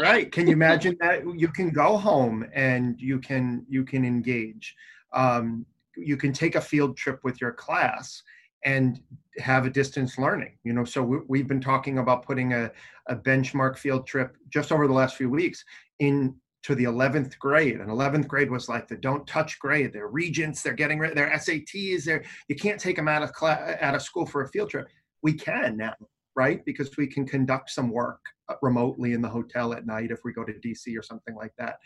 right. 0.00 0.30
Can 0.30 0.46
you 0.46 0.52
imagine 0.52 0.96
that? 1.00 1.22
You 1.38 1.48
can 1.48 1.70
go 1.70 1.96
home 1.96 2.46
and 2.54 3.00
you 3.00 3.18
can 3.18 3.64
you 3.68 3.84
can 3.84 4.04
engage. 4.04 4.74
Um, 5.12 5.64
you 5.96 6.16
can 6.16 6.32
take 6.32 6.54
a 6.54 6.60
field 6.60 6.96
trip 6.96 7.20
with 7.22 7.40
your 7.40 7.52
class 7.52 8.22
and 8.64 9.00
have 9.38 9.66
a 9.66 9.70
distance 9.70 10.18
learning 10.18 10.56
you 10.64 10.72
know 10.72 10.84
so 10.84 11.02
we, 11.28 11.38
have 11.38 11.48
been 11.48 11.60
talking 11.60 11.98
about 11.98 12.24
putting 12.24 12.52
a, 12.52 12.70
a 13.08 13.16
benchmark 13.16 13.76
field 13.76 14.06
trip 14.06 14.36
just 14.48 14.72
over 14.72 14.86
the 14.86 14.92
last 14.92 15.16
few 15.16 15.28
weeks 15.28 15.64
in 16.00 16.34
to 16.62 16.74
the 16.74 16.84
11th 16.84 17.38
grade 17.38 17.78
and 17.80 17.90
11th 17.90 18.26
grade 18.26 18.50
was 18.50 18.68
like 18.68 18.88
the 18.88 18.96
don't 18.96 19.26
touch 19.26 19.58
grade 19.58 19.92
they're 19.92 20.08
regents 20.08 20.62
they're 20.62 20.72
getting 20.72 20.98
rid 20.98 21.14
their 21.14 21.30
sats 21.30 22.04
they're 22.04 22.24
you 22.48 22.56
can't 22.56 22.80
take 22.80 22.96
them 22.96 23.06
out 23.06 23.22
of 23.22 23.32
class 23.32 23.76
out 23.80 23.94
of 23.94 24.02
school 24.02 24.26
for 24.26 24.42
a 24.42 24.48
field 24.48 24.70
trip. 24.70 24.88
We 25.22 25.34
can 25.34 25.76
now 25.76 25.94
right? 26.36 26.64
Because 26.64 26.90
we 26.96 27.06
can 27.06 27.24
conduct 27.24 27.70
some 27.70 27.90
work 27.90 28.18
uh, 28.48 28.54
remotely 28.60 29.12
in 29.12 29.22
the 29.22 29.28
hotel 29.28 29.72
at 29.72 29.86
night 29.86 30.10
if 30.10 30.18
we 30.24 30.32
go 30.32 30.44
to 30.44 30.52
dc 30.54 30.98
or 30.98 31.02
something 31.02 31.36
like 31.36 31.52
that. 31.58 31.76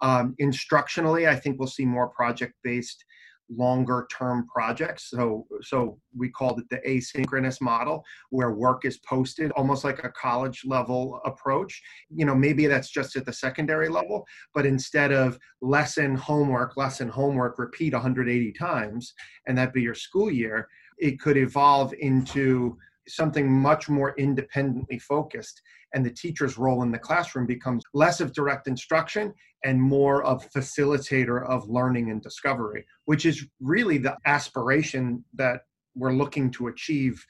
Um, 0.00 0.34
instructionally 0.40 1.28
i 1.28 1.34
think 1.34 1.58
we'll 1.58 1.68
see 1.68 1.84
more 1.84 2.08
project 2.08 2.54
based 2.62 3.04
longer 3.50 4.06
term 4.10 4.46
projects. 4.46 5.10
So, 5.10 5.46
so 5.62 5.98
we 6.16 6.28
called 6.28 6.60
it 6.60 6.68
the 6.70 6.80
asynchronous 6.88 7.60
model 7.60 8.04
where 8.30 8.52
work 8.52 8.84
is 8.84 8.98
posted 8.98 9.50
almost 9.52 9.84
like 9.84 10.04
a 10.04 10.10
college 10.10 10.62
level 10.64 11.20
approach. 11.24 11.80
You 12.10 12.24
know, 12.24 12.34
maybe 12.34 12.66
that's 12.66 12.90
just 12.90 13.16
at 13.16 13.24
the 13.24 13.32
secondary 13.32 13.88
level, 13.88 14.26
but 14.54 14.66
instead 14.66 15.12
of 15.12 15.38
lesson 15.60 16.14
homework, 16.14 16.76
lesson 16.76 17.08
homework, 17.08 17.58
repeat 17.58 17.92
180 17.92 18.52
times, 18.52 19.14
and 19.46 19.56
that 19.56 19.72
be 19.72 19.82
your 19.82 19.94
school 19.94 20.30
year, 20.30 20.68
it 20.98 21.20
could 21.20 21.36
evolve 21.36 21.94
into 22.00 22.76
something 23.08 23.50
much 23.50 23.88
more 23.88 24.14
independently 24.18 24.98
focused 24.98 25.60
and 25.94 26.04
the 26.04 26.10
teacher's 26.10 26.58
role 26.58 26.82
in 26.82 26.92
the 26.92 26.98
classroom 26.98 27.46
becomes 27.46 27.82
less 27.94 28.20
of 28.20 28.32
direct 28.32 28.68
instruction 28.68 29.32
and 29.64 29.80
more 29.80 30.22
of 30.24 30.48
facilitator 30.54 31.46
of 31.48 31.68
learning 31.68 32.10
and 32.10 32.22
discovery 32.22 32.84
which 33.06 33.26
is 33.26 33.46
really 33.60 33.98
the 33.98 34.16
aspiration 34.26 35.24
that 35.34 35.62
we're 35.98 36.12
looking 36.12 36.50
to 36.52 36.68
achieve 36.68 37.24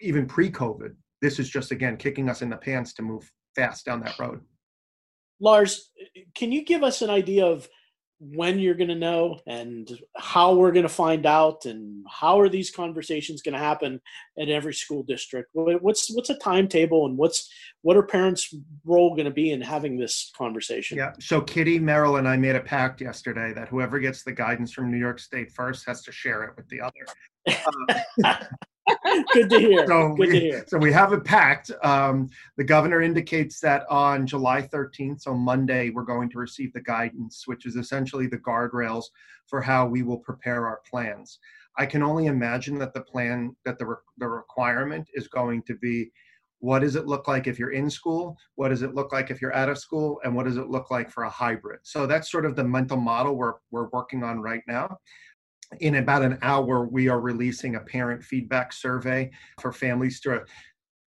even 0.00 0.26
pre-covid. 0.26 0.94
This 1.20 1.38
is 1.38 1.48
just 1.48 1.72
again 1.72 1.96
kicking 1.96 2.28
us 2.28 2.42
in 2.42 2.50
the 2.50 2.56
pants 2.56 2.94
to 2.94 3.02
move 3.02 3.30
fast 3.56 3.84
down 3.84 4.00
that 4.00 4.18
road. 4.18 4.40
Lars 5.40 5.90
can 6.34 6.52
you 6.52 6.64
give 6.64 6.82
us 6.82 7.02
an 7.02 7.10
idea 7.10 7.44
of 7.44 7.68
when 8.32 8.58
you're 8.58 8.74
going 8.74 8.88
to 8.88 8.94
know 8.94 9.40
and 9.46 9.90
how 10.16 10.54
we're 10.54 10.72
going 10.72 10.84
to 10.84 10.88
find 10.88 11.26
out 11.26 11.66
and 11.66 12.04
how 12.08 12.40
are 12.40 12.48
these 12.48 12.70
conversations 12.70 13.42
going 13.42 13.52
to 13.52 13.58
happen 13.58 14.00
at 14.38 14.48
every 14.48 14.74
school 14.74 15.02
district? 15.02 15.50
What's 15.52 16.14
what's 16.14 16.30
a 16.30 16.38
timetable 16.38 17.06
and 17.06 17.16
what's 17.18 17.50
what 17.82 17.96
are 17.96 18.02
parents 18.02 18.54
role 18.84 19.10
going 19.10 19.26
to 19.26 19.30
be 19.30 19.50
in 19.50 19.60
having 19.60 19.98
this 19.98 20.32
conversation? 20.36 20.96
Yeah 20.98 21.12
so 21.24 21.40
kitty 21.40 21.78
merrill 21.78 22.16
and 22.16 22.28
i 22.28 22.36
made 22.36 22.56
a 22.56 22.60
pact 22.60 23.00
yesterday 23.00 23.52
that 23.52 23.68
whoever 23.68 23.98
gets 23.98 24.22
the 24.22 24.32
guidance 24.32 24.72
from 24.72 24.90
new 24.90 24.98
york 24.98 25.18
state 25.18 25.50
first 25.52 25.86
has 25.86 26.02
to 26.02 26.12
share 26.12 26.44
it 26.44 26.56
with 26.56 26.68
the 26.68 26.80
other. 26.80 26.92
Um, 28.24 28.34
Good 29.32 29.50
to 29.50 29.58
hear. 29.58 29.86
So 29.86 30.14
Good 30.14 30.18
we, 30.18 30.26
to 30.28 30.40
hear. 30.40 30.64
So 30.66 30.78
we 30.78 30.92
have 30.92 31.12
it 31.12 31.24
packed. 31.24 31.70
Um, 31.82 32.28
the 32.56 32.64
governor 32.64 33.00
indicates 33.00 33.60
that 33.60 33.84
on 33.90 34.26
July 34.26 34.62
13th, 34.62 35.22
so 35.22 35.34
Monday, 35.34 35.90
we're 35.90 36.02
going 36.04 36.30
to 36.30 36.38
receive 36.38 36.72
the 36.72 36.82
guidance, 36.82 37.46
which 37.46 37.66
is 37.66 37.76
essentially 37.76 38.26
the 38.26 38.38
guardrails 38.38 39.04
for 39.46 39.60
how 39.60 39.86
we 39.86 40.02
will 40.02 40.18
prepare 40.18 40.66
our 40.66 40.80
plans. 40.88 41.38
I 41.76 41.86
can 41.86 42.02
only 42.02 42.26
imagine 42.26 42.78
that 42.78 42.94
the 42.94 43.00
plan, 43.00 43.56
that 43.64 43.78
the, 43.78 43.86
re- 43.86 43.96
the 44.18 44.28
requirement 44.28 45.08
is 45.14 45.28
going 45.28 45.62
to 45.62 45.74
be 45.76 46.10
what 46.60 46.78
does 46.78 46.96
it 46.96 47.06
look 47.06 47.28
like 47.28 47.46
if 47.46 47.58
you're 47.58 47.72
in 47.72 47.90
school? 47.90 48.38
What 48.54 48.70
does 48.70 48.80
it 48.80 48.94
look 48.94 49.12
like 49.12 49.30
if 49.30 49.42
you're 49.42 49.54
out 49.54 49.68
of 49.68 49.76
school? 49.76 50.18
And 50.24 50.34
what 50.34 50.46
does 50.46 50.56
it 50.56 50.70
look 50.70 50.90
like 50.90 51.10
for 51.10 51.24
a 51.24 51.30
hybrid? 51.30 51.80
So 51.82 52.06
that's 52.06 52.30
sort 52.30 52.46
of 52.46 52.56
the 52.56 52.64
mental 52.64 52.96
model 52.96 53.36
we're, 53.36 53.56
we're 53.70 53.88
working 53.92 54.22
on 54.22 54.40
right 54.40 54.62
now 54.66 54.96
in 55.80 55.96
about 55.96 56.22
an 56.22 56.38
hour, 56.42 56.86
we 56.86 57.08
are 57.08 57.20
releasing 57.20 57.76
a 57.76 57.80
parent 57.80 58.22
feedback 58.22 58.72
survey 58.72 59.30
for 59.60 59.72
families 59.72 60.20
to 60.20 60.44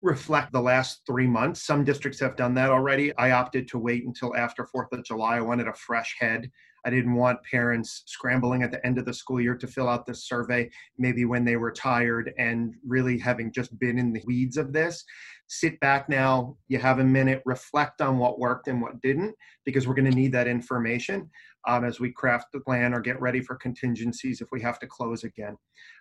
reflect 0.02 0.52
the 0.52 0.62
last 0.62 1.02
three 1.06 1.28
months. 1.28 1.64
Some 1.64 1.84
districts 1.84 2.20
have 2.20 2.36
done 2.36 2.54
that 2.56 2.70
already. 2.70 3.16
I 3.18 3.32
opted 3.32 3.68
to 3.70 3.80
wait 3.80 4.06
until 4.06 4.36
after 4.36 4.68
4th 4.76 4.92
of 4.92 5.04
July. 5.04 5.38
I 5.38 5.42
wanted 5.42 5.68
a 5.68 5.74
fresh 5.74 6.16
head. 6.20 6.52
I 6.86 6.92
didn't 6.92 7.16
want 7.16 7.44
parents 7.50 8.04
scrambling 8.06 8.62
at 8.62 8.72
the 8.72 8.86
end 8.86 9.00
of 9.00 9.06
the 9.06 9.14
school 9.14 9.42
year 9.42 9.56
to 9.56 9.66
fill 9.66 9.90
out 9.90 10.06
this 10.06 10.28
survey, 10.28 10.70
maybe 11.00 11.26
when 11.26 11.44
they 11.44 11.56
were 11.56 11.72
tired 11.72 12.32
and 12.38 12.76
really 12.88 13.18
having 13.18 13.52
just 13.52 13.78
been 13.80 13.98
in 13.98 14.14
the 14.14 14.22
weeds 14.28 14.56
of 14.56 14.72
this. 14.72 15.04
Sit 15.48 15.80
back 15.80 16.08
now, 16.10 16.56
you 16.68 16.78
have 16.78 17.00
a 17.00 17.04
minute, 17.04 17.42
reflect 17.46 18.02
on 18.02 18.20
what 18.20 18.38
worked 18.38 18.68
and 18.68 18.80
what 18.80 19.02
didn't, 19.02 19.34
because 19.66 19.88
we're 19.88 19.96
going 19.96 20.10
to 20.10 20.16
need 20.16 20.32
that 20.34 20.48
information 20.48 21.28
um, 21.68 21.84
as 21.84 22.00
we 22.00 22.12
craft 22.12 22.48
the 22.52 22.60
plan 22.60 22.94
or 22.94 23.00
get 23.00 23.20
ready 23.20 23.42
for 23.42 23.56
contingencies 23.56 24.42
if 24.42 24.48
we 24.52 24.62
have 24.62 24.80
to 24.80 24.88
close 24.88 25.24
again. 25.24 25.58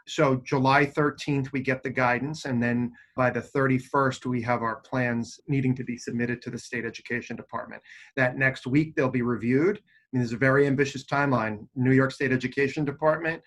So, 0.07 0.37
July 0.45 0.87
13th, 0.87 1.53
we 1.53 1.61
get 1.61 1.83
the 1.83 1.91
guidance, 1.91 2.45
and 2.45 2.63
then 2.63 2.93
by 3.17 3.31
the 3.31 3.41
31st, 3.41 4.27
we 4.27 4.43
have 4.43 4.63
our 4.63 4.77
plans 4.77 5.41
needing 5.49 5.75
to 5.77 5.85
be 5.85 5.97
submitted 5.97 6.43
to 6.43 6.51
the 6.51 6.59
state 6.59 6.85
education 6.85 7.37
department. 7.37 7.83
That 8.17 8.37
next 8.37 8.67
week, 8.67 8.95
they'll 8.95 9.09
be 9.09 9.23
reviewed 9.23 9.81
I 10.15 10.17
mean, 10.17 10.23
there's 10.23 10.33
a 10.33 10.37
very 10.37 10.69
ambitious 10.69 11.05
timeline. 11.05 11.67
New 11.75 11.91
York 11.91 12.13
State 12.13 12.31
Education 12.31 12.85
Department, 12.85 13.43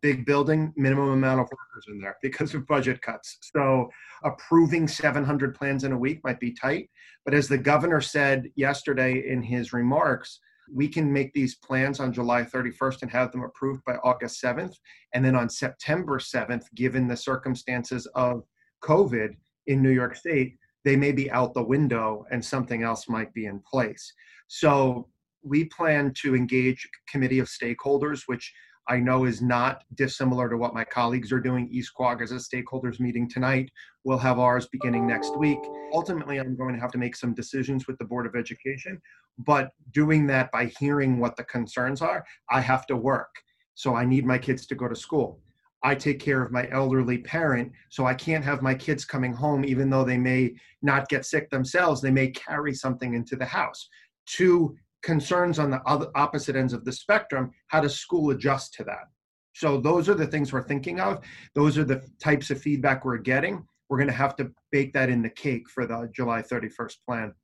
big 0.00 0.24
building, 0.24 0.72
minimum 0.76 1.08
amount 1.08 1.40
of 1.40 1.46
workers 1.46 1.86
in 1.88 2.00
there 2.00 2.16
because 2.22 2.54
of 2.54 2.68
budget 2.68 3.02
cuts. 3.02 3.38
So 3.52 3.90
approving 4.22 4.86
700 4.86 5.56
plans 5.56 5.82
in 5.82 5.90
a 5.90 5.98
week 5.98 6.20
might 6.22 6.38
be 6.38 6.52
tight. 6.52 6.88
But 7.24 7.34
as 7.34 7.48
the 7.48 7.58
governor 7.58 8.00
said 8.00 8.48
yesterday 8.54 9.28
in 9.28 9.42
his 9.42 9.72
remarks, 9.72 10.38
we 10.72 10.88
can 10.88 11.12
make 11.12 11.32
these 11.32 11.56
plans 11.56 12.00
on 12.00 12.12
July 12.12 12.42
31st 12.42 13.02
and 13.02 13.10
have 13.10 13.32
them 13.32 13.42
approved 13.42 13.84
by 13.84 13.96
August 13.96 14.42
7th. 14.42 14.74
And 15.14 15.24
then 15.24 15.34
on 15.34 15.48
September 15.48 16.18
7th, 16.18 16.64
given 16.74 17.06
the 17.06 17.16
circumstances 17.16 18.06
of 18.14 18.44
COVID 18.82 19.36
in 19.66 19.82
New 19.82 19.90
York 19.90 20.16
State, 20.16 20.56
they 20.84 20.96
may 20.96 21.12
be 21.12 21.30
out 21.30 21.54
the 21.54 21.62
window 21.62 22.24
and 22.30 22.44
something 22.44 22.82
else 22.82 23.08
might 23.08 23.32
be 23.34 23.46
in 23.46 23.60
place. 23.60 24.12
So 24.46 25.08
we 25.42 25.64
plan 25.64 26.12
to 26.22 26.34
engage 26.34 26.84
a 26.86 27.10
committee 27.10 27.38
of 27.38 27.48
stakeholders, 27.48 28.22
which 28.26 28.52
I 28.88 28.98
know 28.98 29.24
is 29.24 29.42
not 29.42 29.84
dissimilar 29.94 30.48
to 30.48 30.56
what 30.56 30.72
my 30.72 30.82
colleagues 30.82 31.30
are 31.30 31.40
doing. 31.40 31.68
East 31.70 31.92
Quogue 31.94 32.22
is 32.22 32.32
a 32.32 32.36
stakeholders 32.36 32.98
meeting 32.98 33.28
tonight. 33.28 33.70
We'll 34.04 34.18
have 34.18 34.38
ours 34.38 34.66
beginning 34.72 35.06
next 35.06 35.36
week. 35.36 35.58
Ultimately, 35.92 36.38
I'm 36.38 36.56
going 36.56 36.74
to 36.74 36.80
have 36.80 36.92
to 36.92 36.98
make 36.98 37.14
some 37.14 37.34
decisions 37.34 37.86
with 37.86 37.98
the 37.98 38.06
Board 38.06 38.24
of 38.24 38.34
Education, 38.34 38.98
but 39.38 39.70
doing 39.92 40.26
that 40.28 40.50
by 40.52 40.72
hearing 40.78 41.18
what 41.18 41.36
the 41.36 41.44
concerns 41.44 42.00
are, 42.00 42.24
I 42.50 42.60
have 42.60 42.86
to 42.86 42.96
work. 42.96 43.28
So 43.74 43.94
I 43.94 44.06
need 44.06 44.24
my 44.24 44.38
kids 44.38 44.66
to 44.66 44.74
go 44.74 44.88
to 44.88 44.96
school. 44.96 45.40
I 45.84 45.94
take 45.94 46.18
care 46.18 46.42
of 46.42 46.50
my 46.50 46.68
elderly 46.70 47.18
parent, 47.18 47.70
so 47.90 48.06
I 48.06 48.14
can't 48.14 48.44
have 48.44 48.62
my 48.62 48.74
kids 48.74 49.04
coming 49.04 49.32
home, 49.32 49.64
even 49.64 49.90
though 49.90 50.02
they 50.02 50.18
may 50.18 50.54
not 50.82 51.08
get 51.08 51.26
sick 51.26 51.50
themselves, 51.50 52.00
they 52.00 52.10
may 52.10 52.28
carry 52.28 52.74
something 52.74 53.14
into 53.14 53.36
the 53.36 53.44
house. 53.44 53.88
Two 54.26 54.76
concerns 55.02 55.58
on 55.58 55.70
the 55.70 55.80
other 55.86 56.08
opposite 56.14 56.56
ends 56.56 56.72
of 56.72 56.84
the 56.84 56.92
spectrum 56.92 57.50
how 57.68 57.80
does 57.80 57.98
school 57.98 58.30
adjust 58.30 58.74
to 58.74 58.84
that? 58.84 59.08
So 59.54 59.80
those 59.80 60.08
are 60.08 60.14
the 60.14 60.26
things 60.26 60.52
we're 60.52 60.62
thinking 60.62 61.00
of. 61.00 61.24
Those 61.54 61.78
are 61.78 61.84
the 61.84 62.02
types 62.20 62.50
of 62.50 62.60
feedback 62.60 63.04
we're 63.04 63.18
getting. 63.18 63.66
We're 63.88 63.98
going 63.98 64.08
to 64.08 64.14
have 64.14 64.36
to 64.36 64.52
bake 64.70 64.92
that 64.92 65.08
in 65.08 65.20
the 65.20 65.30
cake 65.30 65.68
for 65.68 65.86
the 65.86 66.08
july 66.14 66.42
31st 66.42 66.96
plan. 67.06 67.34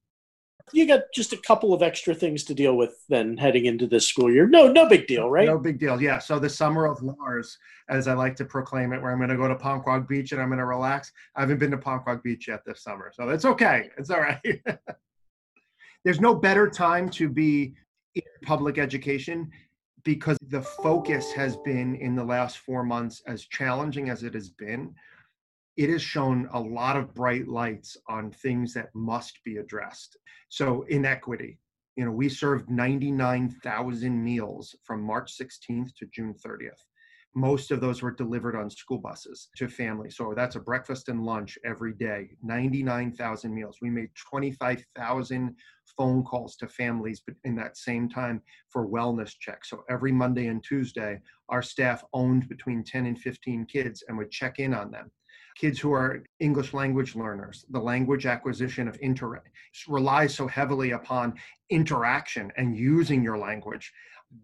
You 0.73 0.87
got 0.87 1.03
just 1.13 1.33
a 1.33 1.37
couple 1.37 1.75
of 1.75 1.83
extra 1.83 2.15
things 2.15 2.45
to 2.45 2.55
deal 2.55 2.77
with 2.77 2.95
then 3.09 3.37
heading 3.37 3.67
into 3.67 3.87
this 3.87 4.07
school 4.07 4.31
year. 4.33 4.47
No 4.47 4.71
no 4.71 4.89
big 4.89 5.07
deal 5.07 5.29
right? 5.29 5.47
No 5.47 5.59
big 5.59 5.79
deal 5.79 6.01
yeah. 6.01 6.19
So 6.19 6.39
the 6.39 6.49
summer 6.49 6.87
of 6.87 7.03
lars 7.03 7.59
as 7.91 8.09
i 8.09 8.15
like 8.15 8.35
to 8.37 8.47
proclaim 8.47 8.95
it 8.95 9.03
where 9.03 9.13
i'm 9.13 9.19
going 9.19 9.29
to 9.29 9.37
go 9.37 9.47
to 9.47 9.55
Ponquogue 9.55 10.09
beach 10.09 10.33
and 10.33 10.41
i'm 10.41 10.49
going 10.49 10.59
to 10.59 10.65
relax. 10.65 11.13
I 11.37 11.41
haven't 11.41 11.59
been 11.59 11.73
to 11.73 11.79
Ponquogue 11.79 12.23
beach 12.23 12.49
yet 12.49 12.61
this 12.65 12.83
summer 12.83 13.13
so 13.13 13.29
it's 13.29 13.45
okay. 13.45 13.91
It's 13.99 14.11
all 14.11 14.21
right 14.21 14.41
there's 16.05 16.21
no 16.21 16.35
better 16.35 16.69
time 16.69 17.09
to 17.11 17.29
be 17.29 17.75
in 18.15 18.23
public 18.45 18.79
education 18.79 19.51
because 20.05 20.37
the 20.49 20.63
focus 20.63 21.33
has 21.33 21.57
been 21.59 21.95
in 21.97 22.15
the 22.15 22.25
last 22.25 22.59
four 22.59 22.85
months 22.85 23.23
as 23.27 23.47
challenging 23.47 24.11
as 24.11 24.23
it 24.23 24.35
has 24.35 24.51
been 24.51 24.95
it 25.77 25.91
has 25.91 26.03
shown 26.03 26.49
a 26.53 26.61
lot 26.61 26.97
of 26.97 27.15
bright 27.15 27.49
lights 27.49 27.97
on 28.09 28.31
things 28.31 28.73
that 28.75 28.95
must 28.95 29.43
be 29.45 29.57
addressed. 29.57 30.17
So 30.49 30.83
inequity. 30.89 31.59
You 31.97 32.05
know 32.05 32.11
we 32.11 32.29
served 32.29 32.71
99000 32.71 34.25
meals 34.25 34.75
from 34.83 35.01
march 35.01 35.39
16th 35.39 35.95
to 35.95 36.07
june 36.13 36.35
30th 36.35 36.83
most 37.35 37.73
of 37.73 37.81
those 37.81 38.01
were 38.01 38.13
delivered 38.13 38.55
on 38.55 38.71
school 38.71 38.99
buses 38.99 39.49
to 39.57 39.69
families. 39.69 40.17
So 40.17 40.35
that's 40.37 40.55
a 40.55 40.61
breakfast 40.61 41.09
and 41.09 41.25
lunch 41.25 41.59
every 41.65 41.93
day, 41.93 42.31
99,000 42.43 43.53
meals. 43.53 43.79
We 43.83 43.91
made 43.91 44.11
25,000 44.15 45.57
phone 45.97 46.23
calls 46.23 46.57
to 46.57 46.69
families 46.69 47.23
in 47.45 47.57
that 47.57 47.77
same 47.77 48.09
time 48.09 48.41
for 48.71 48.87
wellness 48.87 49.33
checks. 49.39 49.71
So 49.71 49.85
every 49.91 50.13
Monday 50.13 50.47
and 50.47 50.63
Tuesday, 50.63 51.21
our 51.49 51.63
staff 51.63 52.05
owned 52.13 52.49
between 52.49 52.85
10 52.85 53.07
and 53.07 53.19
15 53.19 53.67
kids 53.67 54.05
and 54.07 54.17
would 54.17 54.31
check 54.31 54.61
in 54.61 54.73
on 54.73 54.93
them. 54.93 55.11
Kids 55.57 55.79
who 55.79 55.93
are 55.93 56.25
English 56.41 56.73
language 56.73 57.15
learners, 57.17 57.65
the 57.71 57.81
language 57.81 58.27
acquisition 58.27 58.89
of 58.89 58.99
inter 59.01 59.41
relies 59.89 60.35
so 60.35 60.47
heavily 60.47 60.93
upon 60.93 61.35
interaction 61.71 62.53
and 62.57 62.77
using 62.77 63.23
your 63.23 63.39
language. 63.39 63.93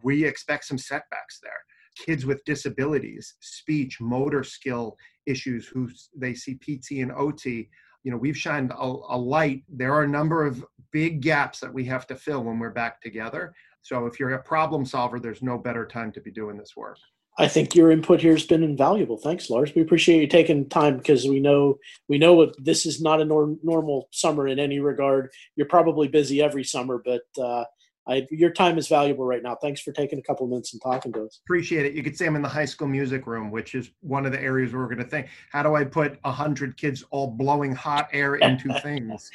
We 0.03 0.25
expect 0.25 0.67
some 0.67 0.79
setbacks 0.79 1.41
there 1.41 1.65
kids 2.05 2.27
with 2.27 2.45
disabilities, 2.45 3.35
speech, 3.41 4.01
motor 4.01 4.43
skill 4.45 4.97
issues 5.27 5.67
who 5.67 5.89
they 6.17 6.35
see 6.35 6.55
PT 6.55 7.03
and 7.03 7.13
OT. 7.13 7.69
You 8.03 8.11
know, 8.11 8.17
we've 8.17 8.37
shined 8.37 8.73
a, 8.73 8.83
a 8.83 9.19
light. 9.19 9.65
There 9.69 9.93
are 9.93 10.05
a 10.05 10.09
number 10.09 10.47
of 10.47 10.65
big 10.91 11.21
gaps 11.21 11.61
that 11.61 11.73
we 11.73 11.85
have 11.85 12.07
to 12.09 12.17
fill 12.17 12.43
when 12.43 12.59
we're 12.59 12.71
back 12.71 13.01
together. 13.01 13.55
So 13.83 14.07
if 14.07 14.19
you're 14.19 14.33
a 14.35 14.43
problem 14.43 14.85
solver, 14.85 15.21
there's 15.21 15.43
no 15.43 15.59
better 15.59 15.87
time 15.87 16.13
to 16.13 16.21
be 16.21 16.31
doing 16.31 16.57
this 16.57 16.77
work. 16.77 16.99
I 17.39 17.49
think 17.49 17.75
your 17.75 17.91
input 17.91 18.21
here 18.21 18.33
has 18.33 18.45
been 18.45 18.63
invaluable. 18.63 19.17
Thanks, 19.17 19.49
Lars. 19.49 19.75
We 19.75 19.83
appreciate 19.83 20.21
you 20.21 20.27
taking 20.27 20.69
time 20.69 20.99
because 20.99 21.27
we 21.27 21.41
know 21.41 21.79
we 22.09 22.19
know 22.19 22.35
what 22.35 22.55
this 22.63 22.85
is 22.85 23.01
not 23.01 23.21
a 23.21 23.25
nor- 23.25 23.57
normal 23.63 24.09
summer 24.11 24.47
in 24.49 24.59
any 24.59 24.79
regard. 24.79 25.31
You're 25.57 25.67
probably 25.67 26.09
busy 26.09 26.43
every 26.43 26.65
summer, 26.65 27.01
but 27.03 27.23
uh, 27.43 27.65
I, 28.09 28.27
your 28.31 28.51
time 28.51 28.79
is 28.79 28.89
valuable 28.89 29.25
right 29.25 29.43
now. 29.43 29.55
Thanks 29.55 29.81
for 29.81 29.93
taking 29.93 30.19
a 30.19 30.23
couple 30.23 30.45
of 30.45 30.51
minutes 30.51 30.73
and 30.73 30.83
talking 30.83 31.13
to 31.13 31.25
us. 31.25 31.41
Appreciate 31.45 31.87
it. 31.87 31.93
You 31.93 32.03
could 32.03 32.17
say 32.17 32.27
I'm 32.27 32.37
in 32.37 32.43
the 32.43 32.49
high 32.49 32.65
school 32.65 32.89
music 32.89 33.27
room, 33.27 33.51
which 33.51 33.75
is 33.75 33.91
one 34.01 34.27
of 34.27 34.33
the 34.33 34.41
areas 34.41 34.73
where 34.73 34.83
we're 34.83 34.89
going 34.89 34.99
to 34.99 35.05
think, 35.05 35.29
how 35.53 35.63
do 35.63 35.75
I 35.75 35.85
put 35.85 36.19
a 36.25 36.33
hundred 36.33 36.77
kids 36.77 37.05
all 37.11 37.29
blowing 37.29 37.75
hot 37.75 38.09
air 38.13 38.37
into 38.37 38.73
things? 38.83 39.31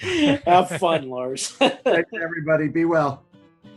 Have 0.46 0.70
fun, 0.70 1.10
Lars. 1.10 1.50
Thanks, 1.60 2.10
everybody. 2.22 2.68
Be 2.68 2.86
well. 2.86 3.24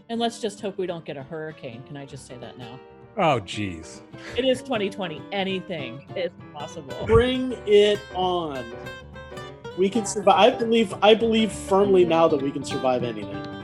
And 0.09 0.18
let's 0.18 0.40
just 0.40 0.61
hope 0.61 0.79
we 0.79 0.87
don't 0.87 1.05
get 1.05 1.16
a 1.16 1.22
hurricane. 1.22 1.83
Can 1.83 1.96
I 1.96 2.07
just 2.07 2.27
say 2.27 2.38
that 2.38 2.57
now? 2.59 2.81
Oh, 3.18 3.40
geez. 3.40 4.03
It 4.37 4.44
is 4.44 4.62
2020. 4.62 5.20
Anything 5.33 6.05
is 6.16 6.31
possible. 6.55 6.94
Bring 7.05 7.53
it 7.66 7.98
on. 8.14 8.64
We 9.77 9.90
can 9.90 10.07
survive. 10.07 10.55
I 10.55 10.57
believe. 10.57 10.94
I 11.03 11.14
believe 11.14 11.53
firmly 11.53 12.05
now 12.05 12.27
that 12.29 12.40
we 12.40 12.51
can 12.51 12.64
survive 12.64 13.05
anything. 13.05 13.58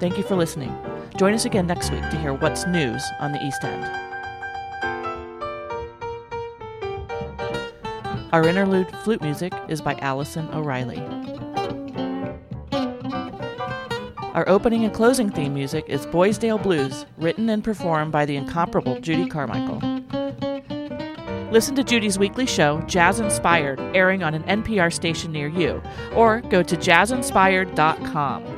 Thank 0.00 0.16
you 0.16 0.24
for 0.24 0.34
listening. 0.34 0.74
Join 1.18 1.34
us 1.34 1.44
again 1.44 1.66
next 1.66 1.92
week 1.92 2.00
to 2.00 2.16
hear 2.16 2.32
what's 2.32 2.66
news 2.66 3.04
on 3.20 3.32
the 3.32 3.44
East 3.44 3.62
End. 3.62 3.84
Our 8.32 8.46
interlude 8.46 8.90
flute 9.04 9.20
music 9.20 9.52
is 9.68 9.82
by 9.82 9.94
Allison 9.96 10.48
O'Reilly. 10.54 11.02
Our 14.32 14.48
opening 14.48 14.84
and 14.84 14.94
closing 14.94 15.28
theme 15.28 15.52
music 15.52 15.84
is 15.88 16.06
Boysdale 16.06 16.56
Blues, 16.56 17.04
written 17.18 17.50
and 17.50 17.62
performed 17.62 18.12
by 18.12 18.24
the 18.24 18.36
incomparable 18.36 18.98
Judy 19.00 19.26
Carmichael. 19.28 19.80
Listen 21.50 21.74
to 21.74 21.84
Judy's 21.84 22.18
weekly 22.18 22.46
show, 22.46 22.80
Jazz 22.82 23.20
Inspired, 23.20 23.80
airing 23.94 24.22
on 24.22 24.34
an 24.34 24.44
NPR 24.44 24.90
station 24.92 25.32
near 25.32 25.48
you, 25.48 25.82
or 26.14 26.40
go 26.42 26.62
to 26.62 26.76
jazzinspired.com. 26.76 28.49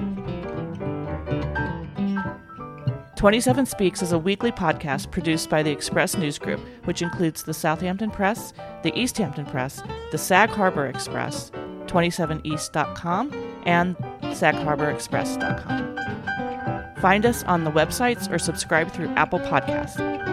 27 3.22 3.66
Speaks 3.66 4.02
is 4.02 4.10
a 4.10 4.18
weekly 4.18 4.50
podcast 4.50 5.12
produced 5.12 5.48
by 5.48 5.62
the 5.62 5.70
Express 5.70 6.16
News 6.16 6.40
Group, 6.40 6.58
which 6.86 7.02
includes 7.02 7.44
the 7.44 7.54
Southampton 7.54 8.10
Press, 8.10 8.52
the 8.82 8.92
East 8.98 9.16
Hampton 9.16 9.46
Press, 9.46 9.80
the 10.10 10.18
Sag 10.18 10.50
Harbor 10.50 10.86
Express, 10.86 11.52
27east.com, 11.86 13.32
and 13.64 13.94
sagharborexpress.com. 14.22 16.96
Find 17.00 17.24
us 17.24 17.44
on 17.44 17.62
the 17.62 17.70
websites 17.70 18.28
or 18.28 18.40
subscribe 18.40 18.90
through 18.90 19.10
Apple 19.10 19.38
Podcasts. 19.38 20.31